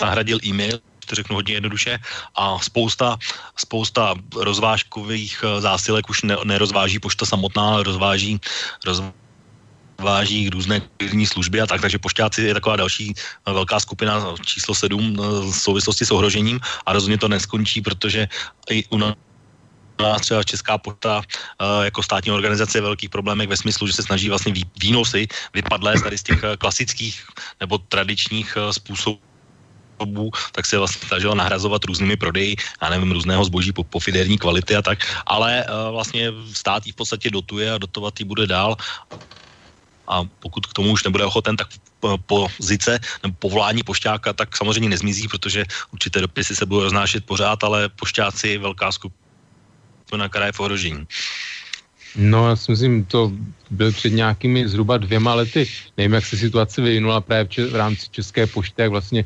[0.00, 0.80] nahradil e-mail
[1.10, 1.98] to řeknu hodně jednoduše,
[2.38, 3.18] a spousta,
[3.58, 8.38] spousta rozvážkových eh, zásilek už ne, nerozváží pošta samotná, ale rozváží,
[8.86, 14.74] rozváží různé kurní služby a tak, takže pošťáci je taková další eh, velká skupina číslo
[14.74, 16.62] sedm eh, v souvislosti s ohrožením.
[16.86, 18.30] A rozhodně to neskončí, protože
[18.70, 19.18] i u nás
[20.24, 21.20] třeba Česká pošta
[21.60, 26.16] jako státní organizace je velkých problémech ve smyslu, že se snaží vlastně výnosy vypadlé tady
[26.18, 27.20] z těch klasických
[27.60, 29.29] nebo tradičních způsobů
[30.00, 34.38] dobu, tak se vlastně snažila nahrazovat různými prodeji, já nevím, různého zboží po, po fiderní
[34.38, 38.46] kvality a tak, ale uh, vlastně stát ji v podstatě dotuje a dotovat ji bude
[38.46, 38.76] dál
[40.10, 41.68] a pokud k tomu už nebude ochoten, tak
[42.26, 47.88] pozice nebo povolání pošťáka tak samozřejmě nezmizí, protože určité dopisy se budou roznášet pořád, ale
[47.88, 51.06] pošťáci velká skupina, která je v ohrožení.
[52.16, 53.32] No, já si myslím, to
[53.70, 55.70] byl před nějakými zhruba dvěma lety.
[55.96, 59.24] Nevím, jak se situace vyvinula právě v, rámci České pošty, jak vlastně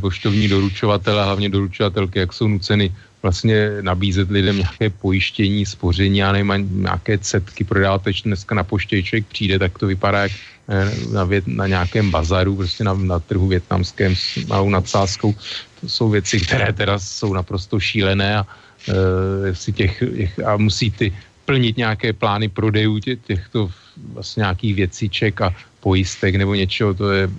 [0.00, 6.82] poštovní doručovatele, hlavně doručovatelky, jak jsou nuceny vlastně nabízet lidem nějaké pojištění, spoření, já nevím,
[6.82, 10.32] nějaké cetky prodávat, teď dneska na poště člověk přijde, tak to vypadá jak
[10.68, 15.34] eh, na, vět, na nějakém bazaru, prostě na, na trhu větnamském s malou nadsázkou.
[15.80, 18.46] To jsou věci, které teda jsou naprosto šílené a,
[18.88, 20.02] e, si těch,
[20.46, 21.12] a musí ty
[21.46, 27.30] plnit nějaké plány prodejů tě, těchto vlastně nějakých věciček a pojistek nebo něčeho, to je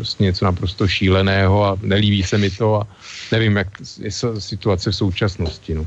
[0.00, 2.86] vlastně něco naprosto šíleného a nelíbí se mi to a
[3.32, 3.68] nevím, jak
[4.00, 5.74] je situace v současnosti.
[5.74, 5.86] No.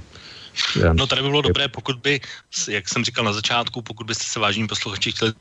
[0.94, 2.22] No tady by bylo dobré, pokud by,
[2.70, 5.34] jak jsem říkal na začátku, pokud byste se vážení posluchači chtěli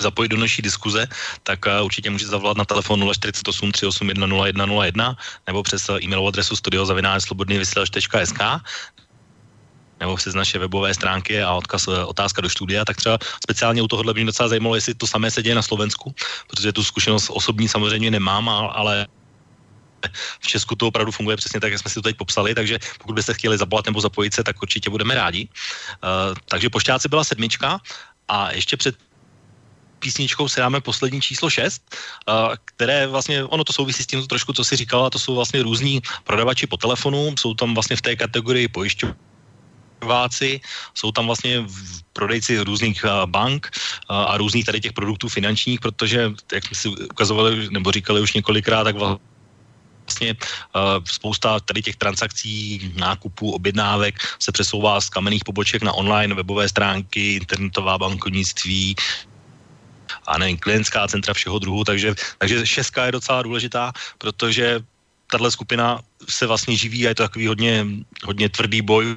[0.00, 1.06] zapojit do naší diskuze,
[1.42, 5.16] tak uh, určitě můžete zavolat na telefon 048 381 0101
[5.46, 8.40] nebo přes e-mailovou adresu studiozavináčslobodnývysílač.sk
[10.00, 13.88] nebo přes naše webové stránky a odkaz eh, otázka do studia, tak třeba speciálně u
[13.88, 16.14] tohohle by mě docela zajímalo, jestli to samé se děje na Slovensku,
[16.48, 19.06] protože tu zkušenost osobní samozřejmě nemám, ale
[20.40, 23.12] v Česku to opravdu funguje přesně tak, jak jsme si to teď popsali, takže pokud
[23.12, 25.48] byste chtěli zavolat nebo zapojit se, tak určitě budeme rádi.
[26.00, 27.80] Uh, takže pošťáci byla sedmička
[28.28, 28.96] a ještě před
[29.98, 34.52] písničkou si dáme poslední číslo 6, uh, které vlastně, ono to souvisí s tím trošku,
[34.52, 38.16] co si říkala, to jsou vlastně různí prodavači po telefonu, jsou tam vlastně v té
[38.16, 39.29] kategorii pojišťovny
[40.04, 40.60] Váci,
[40.94, 41.64] jsou tam vlastně
[42.12, 43.70] prodejci různých bank
[44.08, 48.84] a různých tady těch produktů finančních, protože, jak jsme si ukazovali nebo říkali už několikrát,
[48.84, 50.36] tak vlastně
[51.04, 57.34] spousta tady těch transakcí, nákupů, objednávek se přesouvá z kamenných poboček na online webové stránky,
[57.34, 58.96] internetová bankovnictví,
[60.26, 64.80] a nevím, klientská centra všeho druhu, takže, takže šestka je docela důležitá, protože
[65.30, 67.86] tahle skupina se vlastně živí a je to takový hodně,
[68.24, 69.16] hodně tvrdý boj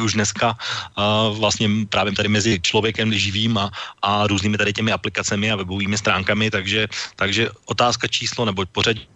[0.00, 3.70] už dneska uh, vlastně právě tady mezi člověkem živým a,
[4.02, 9.08] a různými tady těmi aplikacemi a webovými stránkami, takže, takže otázka číslo nebo pořadí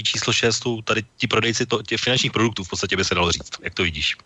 [0.00, 3.32] číslo 6 jsou tady ti prodejci to, těch finančních produktů, v podstatě by se dalo
[3.32, 3.50] říct.
[3.62, 4.16] Jak to vidíš?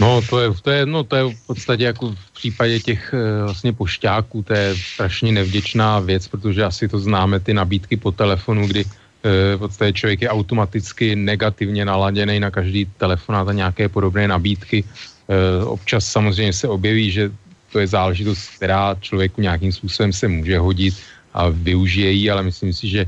[0.00, 3.42] No to je, to je, no, to je v podstatě jako v případě těch eh,
[3.42, 8.66] vlastně pošťáků, to je strašně nevděčná věc, protože asi to známe, ty nabídky po telefonu,
[8.66, 8.84] kdy
[9.24, 14.84] v podstatě člověk je automaticky negativně naladěný na každý telefonát a nějaké podobné nabídky.
[14.84, 17.30] Eh, občas samozřejmě se objeví, že
[17.72, 20.94] to je záležitost, která člověku nějakým způsobem se může hodit
[21.34, 23.06] a využije ji, ale myslím si, že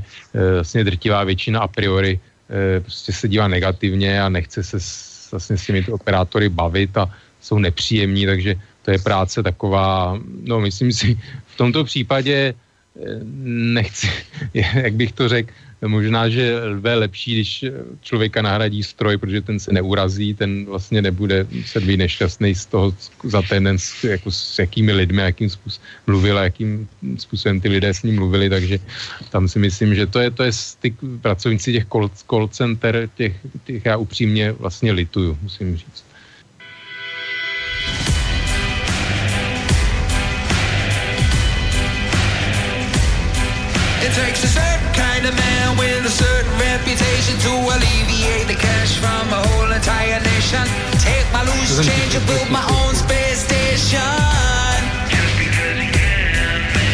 [0.53, 2.19] vlastně drtivá většina a priori
[2.81, 4.79] prostě se dívá negativně a nechce se
[5.31, 7.11] vlastně s těmi operátory bavit a
[7.41, 13.19] jsou nepříjemní, takže to je práce taková, no myslím si, v tomto případě eh,
[13.75, 14.07] nechci,
[14.53, 15.51] jak bych to řekl,
[15.85, 16.41] možná, že
[16.87, 17.65] je lepší, když
[18.01, 22.93] člověka nahradí stroj, protože ten se neurazí, ten vlastně nebude se být nešťastný z toho
[23.23, 28.15] za ten jako s jakými lidmi, jakým způsobem mluvil jakým způsobem ty lidé s ním
[28.15, 28.79] mluvili, takže
[29.29, 33.35] tam si myslím, že to je, to je styk pracovníci těch call, call center, těch,
[33.65, 36.03] těch já upřímně vlastně lituju, musím říct.
[44.07, 48.99] It takes a certain kind of man with a certain reputation to alleviate the cash
[49.01, 50.61] from a whole entire nation.
[51.01, 53.97] Take my loose change and build my own space station.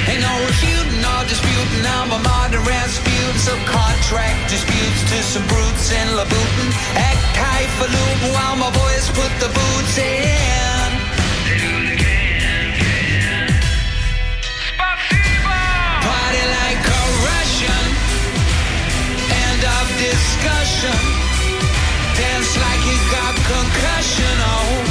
[0.08, 1.84] Ain't no refuting or disputing.
[1.84, 3.36] I'm a modern Rasputin.
[3.44, 6.70] Subcontract disputes to some brutes in Labutin.
[6.96, 10.73] Act highfalutin while my boys put the boots in.
[20.84, 21.00] Discussion.
[22.16, 24.36] Dance like he got concussion.
[24.40, 24.84] Oh,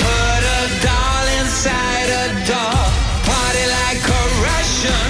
[0.00, 2.88] put a doll inside a doll.
[3.28, 5.08] Party like a Russian.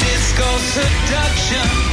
[0.00, 1.83] Disco seduction.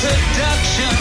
[0.00, 0.97] Seduction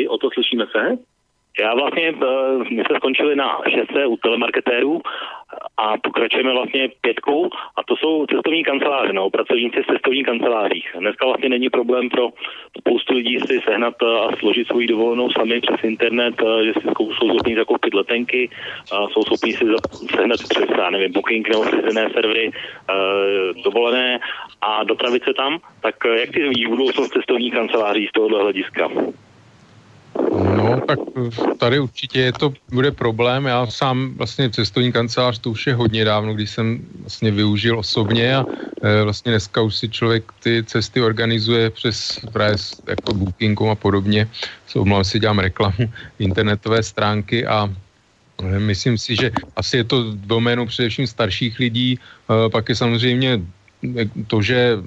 [0.00, 0.98] zpátky, o to slyšíme se.
[1.60, 5.00] Já vlastně, eh, my jsme skončili na šestce u telemarketérů
[5.76, 10.86] a pokračujeme vlastně pětkou a to jsou cestovní kanceláře, no, pracovníci v cestovních kancelářích.
[10.98, 12.30] Dneska vlastně není problém pro
[12.78, 16.86] spoustu lidí si sehnat eh, a složit svoji dovolenou sami přes internet, eh, že si
[16.96, 18.50] jsou schopni zakoupit letenky,
[18.92, 19.64] a jsou schopni si
[20.16, 22.50] sehnat přes, já nevím, booking nebo jiné servery
[23.64, 24.20] dovolené
[24.60, 25.58] a dopravit se tam.
[25.82, 28.88] Tak jak ty vidíš budoucnost cestovních kanceláří z tohohle hlediska?
[30.56, 30.98] No, tak
[31.58, 33.46] tady určitě je to bude problém.
[33.46, 38.36] Já sám vlastně cestovní kancelář to už je hodně dávno, když jsem vlastně využil osobně
[38.36, 38.44] a
[38.82, 42.56] e, vlastně dneska už si člověk ty cesty organizuje přes právě
[42.88, 44.28] jako Booking.com a podobně.
[44.74, 47.68] Omlouvám si, dělám reklamu, internetové stránky a
[48.42, 53.40] e, Myslím si, že asi je to doménou především starších lidí, e, pak je samozřejmě
[54.26, 54.78] to, že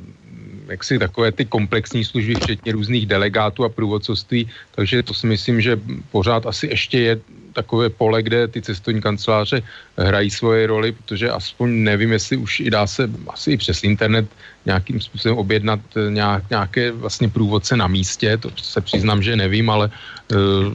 [0.67, 5.61] jak si takové ty komplexní služby, včetně různých delegátů a průvodcovství, takže to si myslím,
[5.61, 5.79] že
[6.11, 7.13] pořád asi ještě je
[7.53, 9.61] takové pole, kde ty cestovní kanceláře
[9.97, 14.25] hrají svoje roli, protože aspoň nevím, jestli už i dá se asi i přes internet
[14.65, 19.89] nějakým způsobem objednat nějak, nějaké vlastně průvodce na místě, to se přiznám, že nevím, ale
[20.31, 20.73] uh,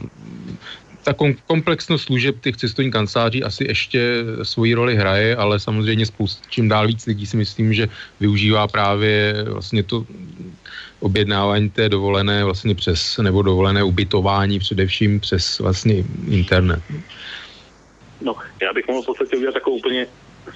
[1.13, 3.99] ta komplexnost služeb těch cestovních kanceláří asi ještě
[4.43, 7.89] svoji roli hraje, ale samozřejmě spoustu, čím dál víc lidí si myslím, že
[8.19, 10.05] využívá právě vlastně to
[10.99, 16.83] objednávání té dovolené vlastně přes, nebo dovolené ubytování především přes vlastně internet.
[18.21, 20.07] No, já bych mohl v podstatě udělat takovou úplně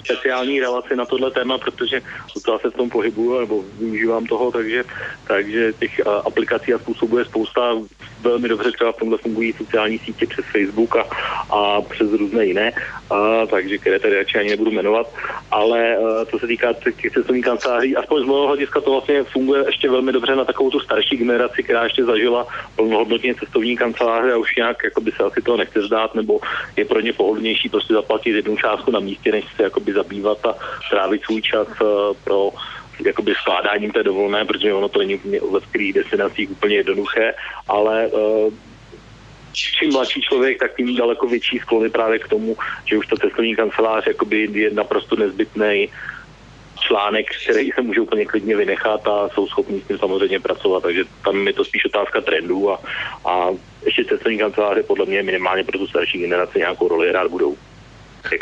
[0.04, 2.02] speciální relaci na tohle téma, protože
[2.44, 4.84] to se v tom pohybuju nebo využívám toho, takže,
[5.26, 7.76] takže těch aplikací a způsobů je spousta.
[8.22, 11.04] Velmi dobře třeba v tomhle fungují sociální sítě přes Facebook a,
[11.50, 12.72] a přes různé jiné,
[13.10, 15.14] a, takže které tady radši ani nebudu jmenovat,
[15.50, 19.64] ale a, co se týká těch cestovních kanceláří, aspoň z mého hlediska to vlastně funguje
[19.66, 24.36] ještě velmi dobře na takovou tu starší generaci, která ještě zažila plnohodnotně cestovní kanceláře a
[24.36, 26.40] už nějak jako by se asi toho nechce zdát, nebo
[26.76, 30.54] je pro ně pohodlnější prostě zaplatit jednu částku na místě, než se jakoby zabývat a
[30.90, 31.68] trávit svůj čas
[32.24, 32.50] pro
[33.04, 37.34] jakoby skládáním té dovolené, protože ono to není v veškerých destinacích úplně jednoduché,
[37.68, 38.52] ale uh,
[39.52, 43.56] čím mladší člověk, tak tím daleko větší sklony právě k tomu, že už ta cestovní
[43.56, 45.88] kancelář jakoby je naprosto nezbytný
[46.80, 51.04] článek, který se může úplně klidně vynechat a jsou schopni s tím samozřejmě pracovat, takže
[51.24, 52.80] tam je to spíš otázka trendů a,
[53.24, 53.48] a
[53.84, 57.56] ještě cestovní kanceláře podle mě minimálně pro tu starší generaci nějakou roli rád budou.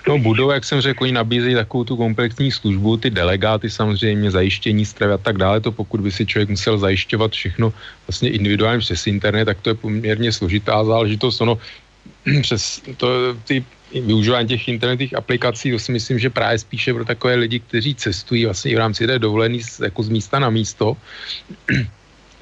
[0.08, 4.86] No budou, jak jsem řekl, oni nabízejí takovou tu komplexní službu, ty delegáty samozřejmě, zajištění
[4.86, 7.72] stravy a tak dále, to pokud by si člověk musel zajišťovat všechno
[8.06, 11.40] vlastně individuálně přes internet, tak to je poměrně složitá záležitost.
[11.40, 11.58] Ono
[12.42, 17.34] přes to, ty využívání těch internetových aplikací, to si myslím, že právě spíše pro takové
[17.34, 20.96] lidi, kteří cestují vlastně i v rámci té dovolený jako z místa na místo,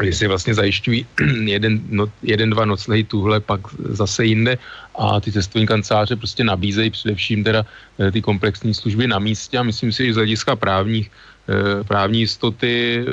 [0.01, 1.07] kdy si vlastně zajišťují
[1.45, 4.59] jeden, no, jeden, dva noclehy tuhle, pak zase jinde
[4.99, 7.67] a ty cestovní kanceláře prostě nabízejí především teda
[8.01, 11.11] eh, ty komplexní služby na místě a myslím si, že z hlediska právních
[11.89, 13.05] právní jistoty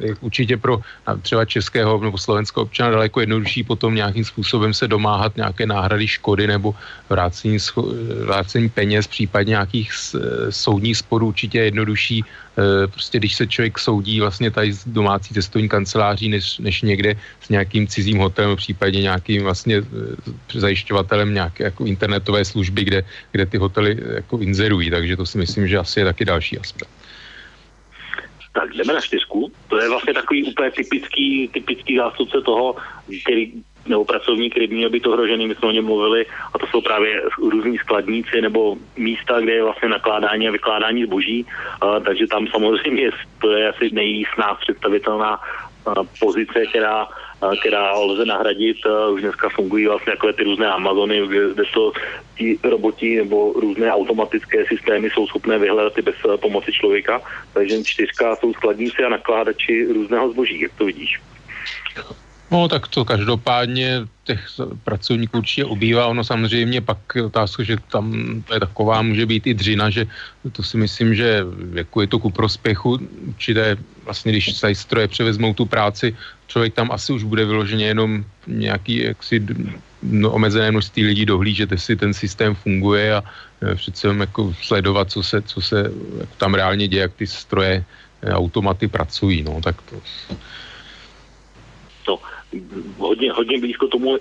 [0.00, 0.80] je určitě pro
[1.22, 6.46] třeba českého nebo slovenského občana daleko jednodušší potom nějakým způsobem se domáhat nějaké náhrady škody
[6.46, 6.74] nebo
[7.08, 7.58] vrácení,
[8.24, 9.92] vrácení peněz, případně nějakých
[10.50, 12.24] soudních sporů určitě jednodušší
[12.56, 17.16] Eh, prostě když se člověk soudí vlastně tady z domácí cestovní kanceláří, než, než někde
[17.40, 23.46] s nějakým cizím hotelem, případně nějakým vlastně eh, zajišťovatelem nějaké jako internetové služby, kde, kde
[23.46, 26.88] ty hotely jako inzerují, takže to si myslím, že asi je taky další aspekt.
[28.56, 29.52] Tak jdeme na čtyřku.
[29.68, 32.76] To je vlastně takový úplně typický, typický zástupce toho,
[33.22, 33.52] který
[33.88, 37.22] nebo pracovník, který měl být ohrožený, my jsme o něm mluvili, a to jsou právě
[37.38, 41.46] různí skladníci nebo místa, kde je vlastně nakládání a vykládání zboží,
[41.80, 45.40] a, takže tam samozřejmě to je asi nejsnáz představitelná
[46.20, 47.08] pozice, která,
[47.60, 48.76] která lze nahradit.
[49.12, 51.92] Už dneska fungují vlastně jako ty různé Amazony, kde to
[52.38, 57.20] ti roboti nebo různé automatické systémy jsou schopné vyhledat i bez pomoci člověka.
[57.52, 61.20] Takže čtyřka jsou skladníci a nakládači různého zboží, jak to vidíš.
[62.50, 64.46] No tak to každopádně těch
[64.84, 66.06] pracovníků určitě ubývá.
[66.06, 68.14] Ono samozřejmě pak otázka, že tam
[68.46, 70.06] to je taková, může být i dřina, že
[70.52, 71.42] to si myslím, že
[71.74, 76.16] jako je to ku prospěchu určité, vlastně když se stroje převezmou tu práci,
[76.46, 79.46] člověk tam asi už bude vyloženě jenom nějaký jaksi
[80.02, 83.22] no, omezené množství lidí dohlížet, jestli ten systém funguje a
[83.62, 85.92] e, přece jako sledovat, co se, co se
[86.38, 87.84] tam reálně děje, jak ty stroje,
[88.22, 89.42] e, automaty pracují.
[89.42, 89.96] No, tak to,
[92.98, 94.18] hodně, hodně blízko tomu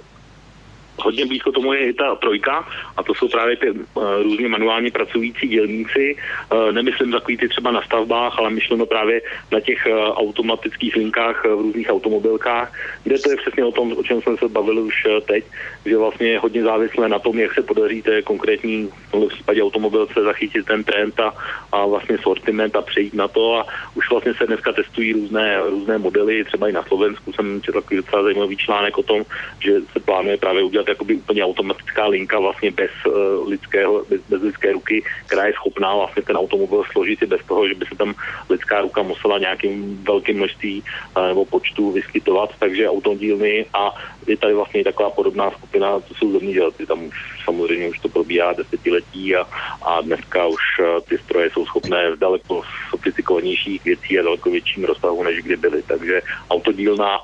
[0.98, 2.68] hodně blízko tomu je i ta trojka
[2.98, 6.16] a to jsou právě ty uh, různě manuálně pracující dělníci.
[6.52, 11.46] Uh, nemyslím takový ty třeba na stavbách, ale myšleno právě na těch uh, automatických linkách
[11.46, 12.74] v různých automobilkách,
[13.04, 14.96] kde to je přesně o tom, o čem jsme se bavili už
[15.28, 15.44] teď,
[15.86, 19.64] že vlastně je hodně závislé na tom, jak se podaří té konkrétní v tomto případě
[19.64, 21.34] automobilce zachytit ten trend a,
[21.72, 23.66] a vlastně sortiment a přejít na to a
[23.96, 27.98] už vlastně se dneska testují různé, různé modely, třeba i na Slovensku jsem četl takový
[27.98, 29.24] docela zajímavý článek o tom,
[29.60, 34.22] že se plánuje právě udělat fungovat jakoby úplně automatická linka vlastně bez, uh, lidského, bez,
[34.30, 37.86] bez lidské ruky, která je schopná vlastně ten automobil složit i bez toho, že by
[37.86, 38.14] se tam
[38.50, 43.92] lidská ruka musela nějakým velkým množství uh, nebo počtu vyskytovat, takže autodílny a
[44.28, 48.54] je tady vlastně taková podobná skupina, to jsou zemědělci, tam už samozřejmě už to probíhá
[48.54, 49.46] desetiletí a,
[49.82, 54.86] a dneska už uh, ty stroje jsou schopné v daleko sofistikovanějších věcí a daleko větším
[54.86, 57.20] rozsahu, než kdy byly, takže autodílna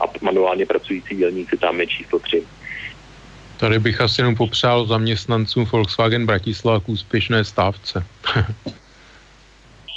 [0.00, 2.44] a manuálně pracující dělníci tam je číslo 3.
[3.56, 8.06] Tady bych asi jenom popřál zaměstnancům Volkswagen Bratislava k úspěšné stávce.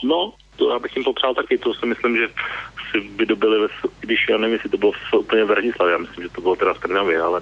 [0.03, 2.27] no, to já bych jim popřál taky, to si myslím, že
[2.91, 3.67] si vydobili, ve,
[3.99, 6.55] když já nevím, jestli to bylo v, úplně v Bratislavě, já myslím, že to bylo
[6.55, 7.41] teda v Trnavě, ale...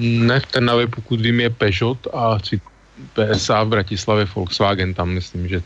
[0.00, 2.38] Ne, v Trnavě, pokud vím, je Peugeot a
[3.14, 5.62] PSA v Bratislavě Volkswagen, tam myslím, že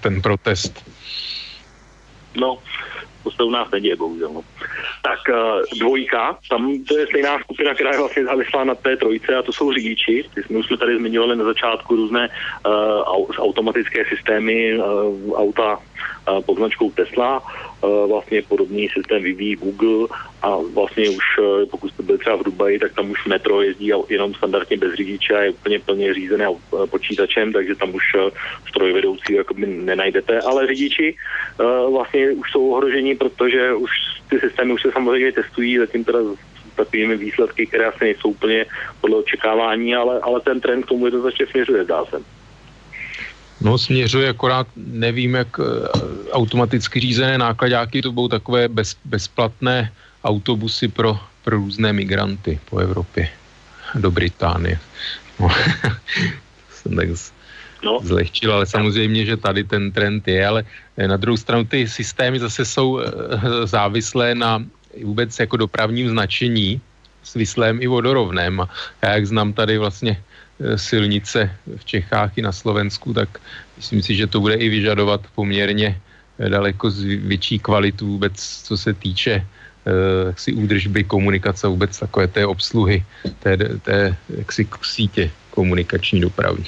[0.00, 0.90] ten protest.
[2.36, 2.58] No,
[3.24, 4.30] to se u nás neděje, bohužel.
[4.32, 4.42] No.
[5.02, 9.36] Tak uh, dvojka, tam to je stejná skupina, která je vlastně závislá na té trojce
[9.36, 10.24] a to jsou řidiči.
[10.50, 12.72] My už jsme tady zmiňovali na začátku různé uh,
[13.38, 17.42] automatické systémy uh, auta uh, pod značkou Tesla.
[17.84, 20.08] Uh, vlastně podobný systém vyvíjí Google
[20.42, 23.92] a vlastně už, uh, pokud jste byli třeba v Dubaji, tak tam už metro jezdí
[24.08, 28.04] jenom standardně bez řidiče a je úplně plně řízené uh, počítačem, takže tam už
[28.68, 31.16] strojvedoucí jakoby nenajdete, ale řidiči
[31.90, 33.90] vlastně už jsou ohroženi, protože už
[34.30, 36.18] ty systémy už se samozřejmě testují, zatím teda
[36.76, 38.66] takovými výsledky, které asi nejsou úplně
[39.00, 42.43] podle očekávání, ale, ale ten trend k tomu jednoznačně směřuje, zdá se.
[43.64, 45.64] No směřuje, akorát nevím, jak eh,
[46.32, 49.92] automaticky řízené nákladáky to budou takové bez, bezplatné
[50.24, 53.28] autobusy pro, pro různé migranty po Evropě
[53.94, 54.78] do Británie.
[55.40, 55.48] No,
[56.70, 57.08] jsem tak
[57.84, 58.00] no.
[58.02, 60.64] zlehčil, ale samozřejmě, že tady ten trend je, ale
[61.06, 63.06] na druhou stranu ty systémy zase jsou eh,
[63.64, 64.64] závislé na
[65.02, 66.80] vůbec jako dopravním značení
[67.22, 68.60] svislém i vodorovném.
[68.60, 68.68] A
[69.02, 70.33] já jak znám tady vlastně eh,
[70.76, 73.40] silnice v Čechách i na Slovensku, tak
[73.76, 75.98] myslím si, že to bude i vyžadovat poměrně
[76.38, 79.46] eh, daleko větší kvalitu vůbec, co se týče
[80.36, 83.04] si údržby komunikace, vůbec takové té obsluhy
[83.38, 86.64] té, té jaksi sítě komunikační dopravy.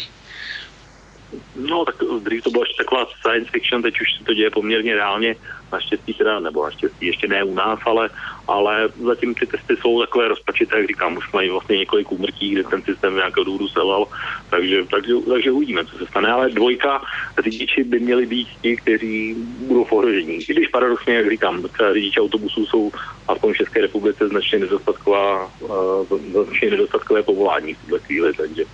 [1.56, 4.94] No, tak dřív to byla ještě taková science fiction, teď už se to děje poměrně
[4.94, 5.34] reálně,
[5.72, 8.10] naštěstí teda, nebo naštěstí ještě ne u nás, ale,
[8.48, 12.64] ale zatím ty testy jsou takové rozpačité, jak říkám, už mají vlastně několik úmrtí, kde
[12.64, 14.06] ten systém nějakého důvodu selal,
[14.50, 17.02] takže, takže, takže uvidíme, co se stane, ale dvojka
[17.44, 19.34] řidiči by měli být ti, kteří
[19.66, 20.34] budou v ohrožení.
[20.34, 21.62] I když paradoxně, jak říkám,
[21.92, 22.92] řidiči autobusů jsou
[23.28, 28.64] aspoň v České republice značně nedostatková, uh, značně nedostatkové povolání v tuhle chvíli, takže,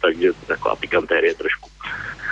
[0.00, 1.70] takže taková pikantérie trošku.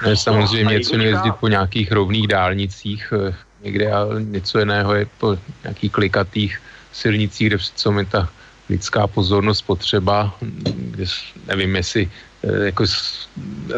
[0.07, 5.39] No, samozřejmě něco jezdit po nějakých rovných dálnicích eh, někde a něco jiného je po
[5.63, 6.53] nějakých klikatých
[6.93, 8.29] silnicích, kde co mi ta
[8.69, 10.37] lidská pozornost potřeba,
[10.77, 11.05] kde
[11.47, 12.11] nevím, jestli
[12.43, 12.85] eh, jako,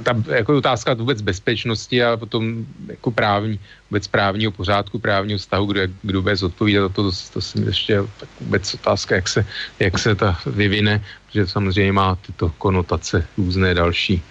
[0.02, 3.58] ta, jako otázka vůbec bezpečnosti a potom jako právní,
[3.90, 7.98] vůbec právního pořádku, právního vztahu, kdo, kdo bude zodpovídat za to, to, to si ještě
[8.20, 9.46] tak vůbec otázka, jak se,
[9.78, 14.22] jak se ta vyvine, protože samozřejmě má tyto konotace různé další.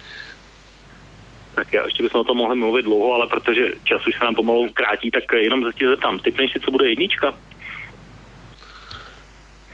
[1.56, 4.34] Tak já ještě bychom o tom mohli mluvit dlouho, ale protože čas už se nám
[4.34, 7.34] pomalu krátí, tak jenom se tě zeptám, typneš si, co bude jednička?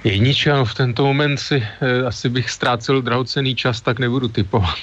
[0.04, 4.78] Jednička, no v tento moment si eh, asi bych ztrácel drahocený čas, tak nebudu typovat.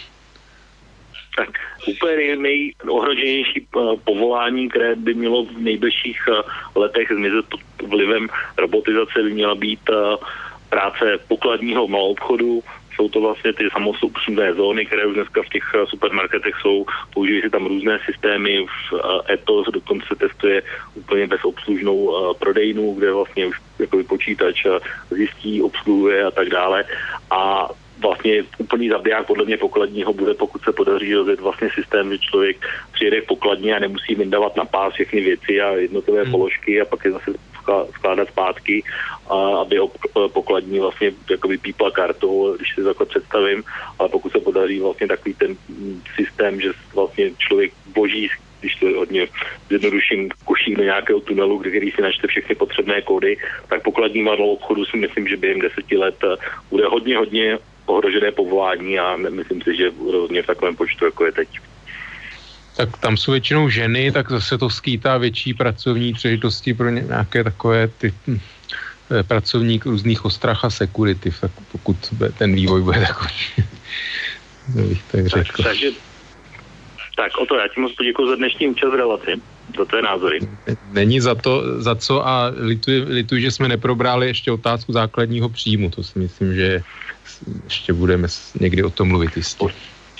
[1.36, 1.50] Tak
[1.88, 6.44] úplně nejohroženější eh, povolání, které by mělo v nejbližších eh,
[6.76, 8.28] letech zmizet pod vlivem
[8.58, 10.18] robotizace, by měla být eh,
[10.70, 12.64] práce pokladního malobchodu,
[13.00, 16.86] jsou to vlastně ty samosobslužné zóny, které už dneska v těch eh, supermarketech jsou.
[17.14, 20.64] Používají se tam různé systémy, v eh, Etos dokonce testuje
[20.96, 24.66] úplně bezobslužnou eh, prodejnu, kde vlastně už jako počítač
[25.12, 26.84] zjistí, obsluhuje a tak dále.
[27.32, 27.70] A
[28.02, 32.58] vlastně úplný zabiják podle mě pokladního bude, pokud se podaří rozjet vlastně systém, že člověk
[32.92, 36.32] přijede k pokladně a nemusí vyndávat na pás všechny věci a jednotlivé hmm.
[36.32, 37.32] položky a pak je zase
[37.96, 38.84] skládat zpátky,
[39.30, 39.80] a aby
[40.34, 43.64] pokladní vlastně jakoby pípla kartou, když si takhle představím,
[44.00, 45.58] ale pokud se podaří vlastně takový ten
[46.16, 48.30] systém, že vlastně člověk boží
[48.60, 49.28] když to hodně
[49.70, 53.38] zjednoduším, košík do nějakého tunelu, který si načte všechny potřebné kódy,
[53.68, 56.36] tak pokladní malou obchodu si myslím, že během deseti let eh,
[56.70, 61.32] bude hodně, hodně ohrožené povolání a myslím si, že rozhodně v takovém počtu, jako je
[61.32, 61.50] teď.
[62.80, 67.88] Tak tam jsou většinou ženy, tak zase to skýtá větší pracovní příležitosti pro nějaké takové
[67.88, 68.40] ty hm,
[69.12, 71.98] eh, pracovník různých ostrach a security, tak pokud
[72.38, 73.34] ten vývoj bude takový.
[74.88, 75.64] bych tak řekl.
[75.64, 75.92] Tak, takže
[77.16, 79.32] tak o to já ti moc poděkuji za dnešní účast v relaci,
[79.78, 80.40] za tvé názory.
[80.92, 85.90] Není za to, za co a lituji, lituji, že jsme neprobrali ještě otázku základního příjmu,
[85.90, 86.84] to si myslím, že
[87.64, 88.28] ještě budeme
[88.60, 89.68] někdy o tom mluvit jistě.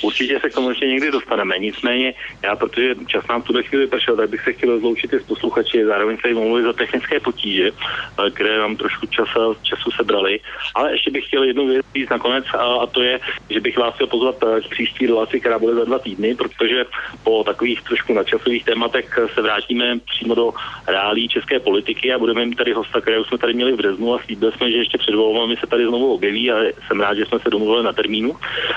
[0.02, 1.60] Určitě se k tomu ještě někdy dostaneme.
[1.60, 2.14] Nicméně,
[2.44, 5.86] já, protože čas nám tuhle chvíli pršel, tak bych se chtěl rozloučit i s posluchači,
[5.86, 10.40] zároveň se jim za technické potíže, eh, které nám trošku času, času sebrali.
[10.76, 13.20] Ale ještě bych chtěl jednu věc říct nakonec, a, a to je,
[13.50, 16.86] že bych vás chtěl pozvat eh, k příští relaci, která bude za dva týdny, protože
[17.24, 20.54] po takových trošku nadčasových tématech se vrátíme přímo do
[20.88, 24.14] reálí české politiky a budeme mít tady hosta, které už jsme tady měli v březnu
[24.14, 26.56] a slíbili jsme, že ještě před volbami se tady znovu objeví a
[26.88, 28.36] jsem rád, že jsme se domluvili na termínu.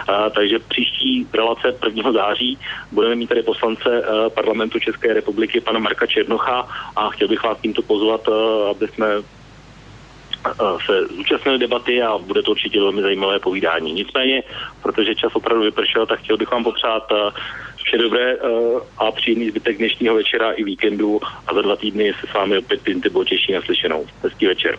[0.08, 2.12] A, takže příští relace 1.
[2.12, 2.58] září.
[2.92, 7.58] Budeme mít tady poslance uh, parlamentu České republiky, pana Marka Černocha a chtěl bych vás
[7.60, 8.34] tímto pozvat, uh,
[8.70, 9.06] aby jsme
[10.86, 13.92] se zúčastnili debaty a bude to určitě velmi zajímavé povídání.
[13.92, 14.42] Nicméně,
[14.82, 17.02] protože čas opravdu vypršel, tak chtěl bych vám popřát
[17.76, 18.36] vše dobré
[18.98, 22.82] a příjemný zbytek dnešního večera i víkendu a za dva týdny se s vámi opět
[22.82, 24.06] Pintybo těší na slyšenou.
[24.22, 24.78] Hezký večer.